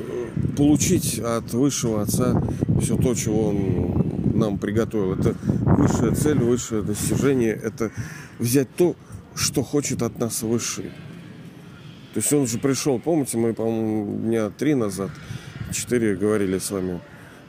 получить 0.57 1.19
от 1.19 1.53
высшего 1.53 2.01
отца 2.01 2.41
все 2.81 2.97
то, 2.97 3.13
чего 3.13 3.49
он 3.49 4.10
нам 4.41 4.57
приготовил. 4.57 5.13
Это 5.13 5.35
высшая 5.43 6.13
цель, 6.13 6.39
высшее 6.39 6.81
достижение. 6.81 7.53
Это 7.53 7.91
взять 8.39 8.73
то, 8.75 8.95
что 9.35 9.63
хочет 9.63 10.01
от 10.01 10.19
нас 10.19 10.41
высший. 10.41 10.91
То 12.13 12.19
есть 12.19 12.33
он 12.33 12.45
же 12.45 12.57
пришел, 12.57 12.99
помните, 12.99 13.37
мы, 13.37 13.53
по-моему, 13.53 14.19
дня 14.19 14.49
три 14.49 14.75
назад, 14.75 15.11
четыре 15.71 16.15
говорили 16.15 16.59
с 16.59 16.69
вами, 16.69 16.99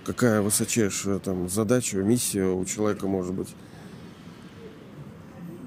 какая 0.05 0.41
высочайшая 0.41 1.19
там 1.19 1.49
задача, 1.49 1.97
миссия 1.99 2.45
у 2.45 2.65
человека 2.65 3.09
может 3.09 3.35
быть 3.35 3.49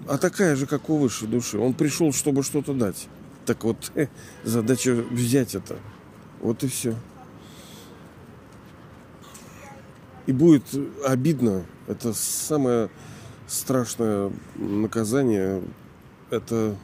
а 0.08 0.18
такая 0.18 0.56
же, 0.56 0.66
как 0.66 0.90
у 0.90 0.98
высшей 0.98 1.28
души. 1.28 1.58
Он 1.58 1.74
пришел, 1.74 2.14
чтобы 2.14 2.44
что-то 2.44 2.74
дать. 2.74 3.08
Так 3.46 3.64
вот, 3.64 3.92
задача 4.44 4.94
взять 4.94 5.56
это. 5.56 5.78
Вот 6.42 6.64
и 6.64 6.68
все. 6.68 6.96
И 10.28 10.32
будет 10.32 10.64
обидно. 11.06 11.66
Это 11.88 12.14
самое 12.14 12.90
страшное 13.48 14.32
наказание. 14.56 15.62
Это 16.30 16.76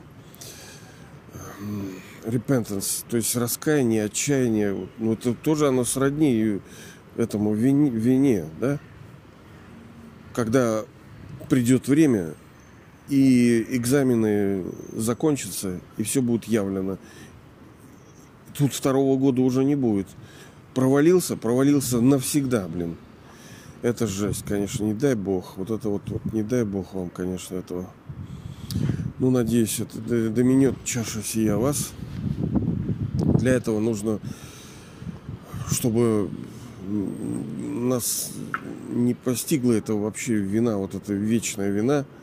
repentance, 2.26 3.04
то 3.10 3.18
есть 3.18 3.36
раскаяние, 3.36 4.06
отчаяние. 4.06 4.88
Ну, 4.98 5.14
это 5.14 5.34
тоже 5.34 5.68
оно 5.68 5.84
сродни 5.84 6.60
этому 7.18 7.54
вине, 7.54 7.90
вине 7.90 8.46
да? 8.60 8.80
Когда 10.34 10.86
придет 11.50 11.88
время, 11.88 12.34
и 13.10 13.66
экзамены 13.70 14.64
закончатся, 14.94 15.82
и 15.98 16.04
все 16.04 16.22
будет 16.22 16.46
явлено. 16.46 16.98
Тут 18.54 18.74
второго 18.74 19.18
года 19.18 19.42
уже 19.42 19.66
не 19.66 19.76
будет. 19.76 20.08
Провалился, 20.74 21.36
провалился 21.36 22.00
навсегда, 22.00 22.68
блин. 22.70 22.96
Это 23.82 24.08
жесть, 24.08 24.46
конечно, 24.46 24.84
не 24.84 24.94
дай 24.94 25.16
бог. 25.16 25.58
Вот 25.58 25.72
это 25.72 25.90
вот, 25.90 26.04
вот 26.08 26.34
не 26.34 26.44
дай 26.44 26.64
бог 26.64 26.94
вам, 26.94 27.10
конечно, 27.10 27.56
этого. 27.56 27.90
Ну, 29.20 29.32
надеюсь, 29.32 29.80
это 29.80 30.30
доменет 30.30 30.76
чаша 30.84 31.22
сия 31.24 31.56
вас. 31.56 31.92
Для 33.40 33.54
этого 33.54 33.80
нужно, 33.80 34.20
чтобы 35.70 36.30
нас 36.88 38.32
не 38.90 39.14
постигла 39.14 39.74
это 39.74 39.94
вообще 39.94 40.36
вина, 40.36 40.78
вот 40.78 40.96
эта 40.96 41.14
вечная 41.14 41.70
вина– 41.70 42.06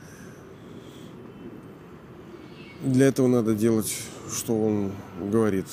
для 2.83 3.07
этого 3.07 3.27
надо 3.27 3.55
делать, 3.55 3.93
что 4.33 4.57
он 4.61 4.93
говорит. 5.21 5.67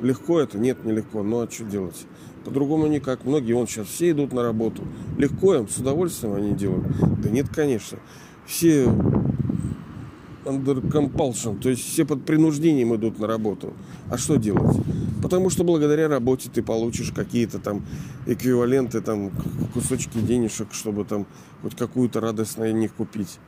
Легко 0.00 0.40
это? 0.40 0.58
Нет, 0.58 0.84
нелегко. 0.84 1.22
Ну 1.22 1.40
а 1.40 1.50
что 1.50 1.64
делать? 1.64 2.06
По-другому 2.44 2.86
никак. 2.86 3.24
Многие, 3.24 3.52
он 3.52 3.66
сейчас 3.66 3.88
все 3.88 4.10
идут 4.10 4.32
на 4.32 4.42
работу. 4.42 4.82
Легко 5.18 5.54
им, 5.54 5.68
с 5.68 5.76
удовольствием 5.78 6.34
они 6.34 6.52
делают. 6.54 6.86
Да 7.20 7.30
нет, 7.30 7.48
конечно. 7.48 7.98
Все 8.46 8.84
under 10.44 10.80
compulsion, 10.80 11.60
то 11.60 11.68
есть 11.68 11.82
все 11.82 12.04
под 12.04 12.24
принуждением 12.24 12.94
идут 12.94 13.18
на 13.18 13.26
работу. 13.26 13.74
А 14.10 14.16
что 14.16 14.36
делать? 14.36 14.76
Потому 15.22 15.50
что 15.50 15.64
благодаря 15.64 16.08
работе 16.08 16.50
ты 16.52 16.62
получишь 16.62 17.12
какие-то 17.12 17.58
там 17.58 17.84
эквиваленты, 18.26 19.00
там 19.00 19.30
кусочки 19.74 20.18
денежек, 20.18 20.72
чтобы 20.72 21.04
там 21.04 21.26
хоть 21.62 21.76
какую-то 21.76 22.20
радость 22.20 22.58
на 22.58 22.72
них 22.72 22.94
купить. 22.94 23.38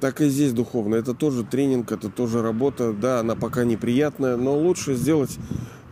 Так 0.00 0.20
и 0.20 0.28
здесь 0.28 0.52
духовно. 0.52 0.94
Это 0.94 1.12
тоже 1.12 1.44
тренинг, 1.44 1.90
это 1.92 2.08
тоже 2.08 2.40
работа. 2.40 2.92
Да, 2.92 3.20
она 3.20 3.34
пока 3.34 3.64
неприятная, 3.64 4.36
но 4.36 4.56
лучше 4.56 4.94
сделать 4.94 5.36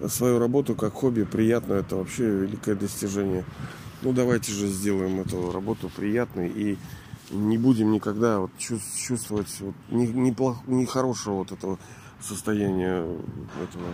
свою 0.09 0.39
работу 0.39 0.75
как 0.75 0.95
хобби 0.95 1.25
приятно. 1.25 1.75
Это 1.75 1.97
вообще 1.97 2.25
великое 2.25 2.75
достижение. 2.75 3.45
Ну 4.03 4.13
давайте 4.13 4.53
же 4.53 4.67
сделаем 4.67 5.21
эту 5.21 5.53
работу 5.53 5.91
приятной 5.95 6.49
и 6.49 6.79
не 7.31 7.59
будем 7.59 7.93
никогда 7.93 8.41
вот 8.41 8.51
чувствовать 8.59 9.55
вот 9.61 9.75
не, 9.91 10.07
не, 10.07 10.33
плох, 10.33 10.59
не 10.67 10.87
хорошего 10.87 11.37
вот 11.37 11.53
этого 11.53 11.79
состояния 12.21 13.05
этого 13.63 13.87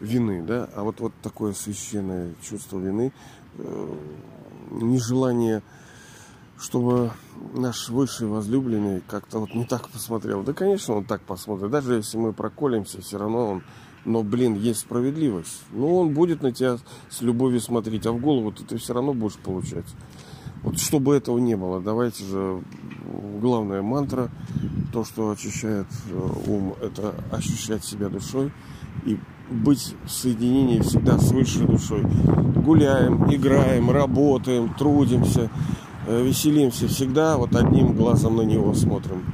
вины, 0.00 0.42
да, 0.42 0.68
а 0.74 0.82
вот, 0.82 1.00
вот 1.00 1.12
такое 1.22 1.52
священное 1.52 2.34
чувство 2.42 2.78
вины, 2.78 3.12
э, 3.58 3.96
нежелание, 4.70 5.62
чтобы 6.58 7.10
наш 7.54 7.88
высший 7.88 8.26
возлюбленный 8.26 9.02
как-то 9.06 9.40
вот 9.40 9.54
не 9.54 9.64
так 9.64 9.88
посмотрел. 9.88 10.42
Да, 10.42 10.52
конечно, 10.52 10.94
он 10.94 11.04
так 11.04 11.22
посмотрит. 11.22 11.70
Даже 11.70 11.94
если 11.94 12.18
мы 12.18 12.32
проколемся, 12.32 13.00
все 13.00 13.18
равно 13.18 13.50
он 13.50 13.62
но, 14.04 14.22
блин, 14.22 14.54
есть 14.54 14.80
справедливость. 14.80 15.62
Ну, 15.72 15.96
он 15.96 16.14
будет 16.14 16.42
на 16.42 16.52
тебя 16.52 16.78
с 17.08 17.20
любовью 17.20 17.60
смотреть, 17.60 18.06
а 18.06 18.12
в 18.12 18.20
голову 18.20 18.52
ты 18.52 18.76
все 18.78 18.94
равно 18.94 19.14
будешь 19.14 19.36
получать. 19.36 19.86
Вот 20.62 20.78
чтобы 20.78 21.16
этого 21.16 21.38
не 21.38 21.56
было, 21.56 21.80
давайте 21.80 22.24
же 22.24 22.62
главная 23.40 23.80
мантра, 23.80 24.30
то, 24.92 25.04
что 25.04 25.30
очищает 25.30 25.86
э, 26.10 26.30
ум, 26.46 26.74
это 26.82 27.14
ощущать 27.30 27.82
себя 27.82 28.10
душой 28.10 28.52
и 29.06 29.18
быть 29.50 29.94
в 30.04 30.10
соединении 30.10 30.80
всегда 30.80 31.18
с 31.18 31.32
высшей 31.32 31.66
душой. 31.66 32.04
Гуляем, 32.56 33.32
играем, 33.34 33.90
работаем, 33.90 34.74
трудимся, 34.74 35.50
э, 36.06 36.22
веселимся 36.22 36.88
всегда 36.88 37.38
вот 37.38 37.56
одним 37.56 37.94
глазом 37.94 38.36
на 38.36 38.42
него 38.42 38.74
смотрим. 38.74 39.24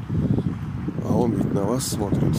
А 1.09 1.17
он 1.17 1.33
ведь 1.33 1.53
на 1.53 1.65
вас 1.65 1.87
смотрит. 1.89 2.37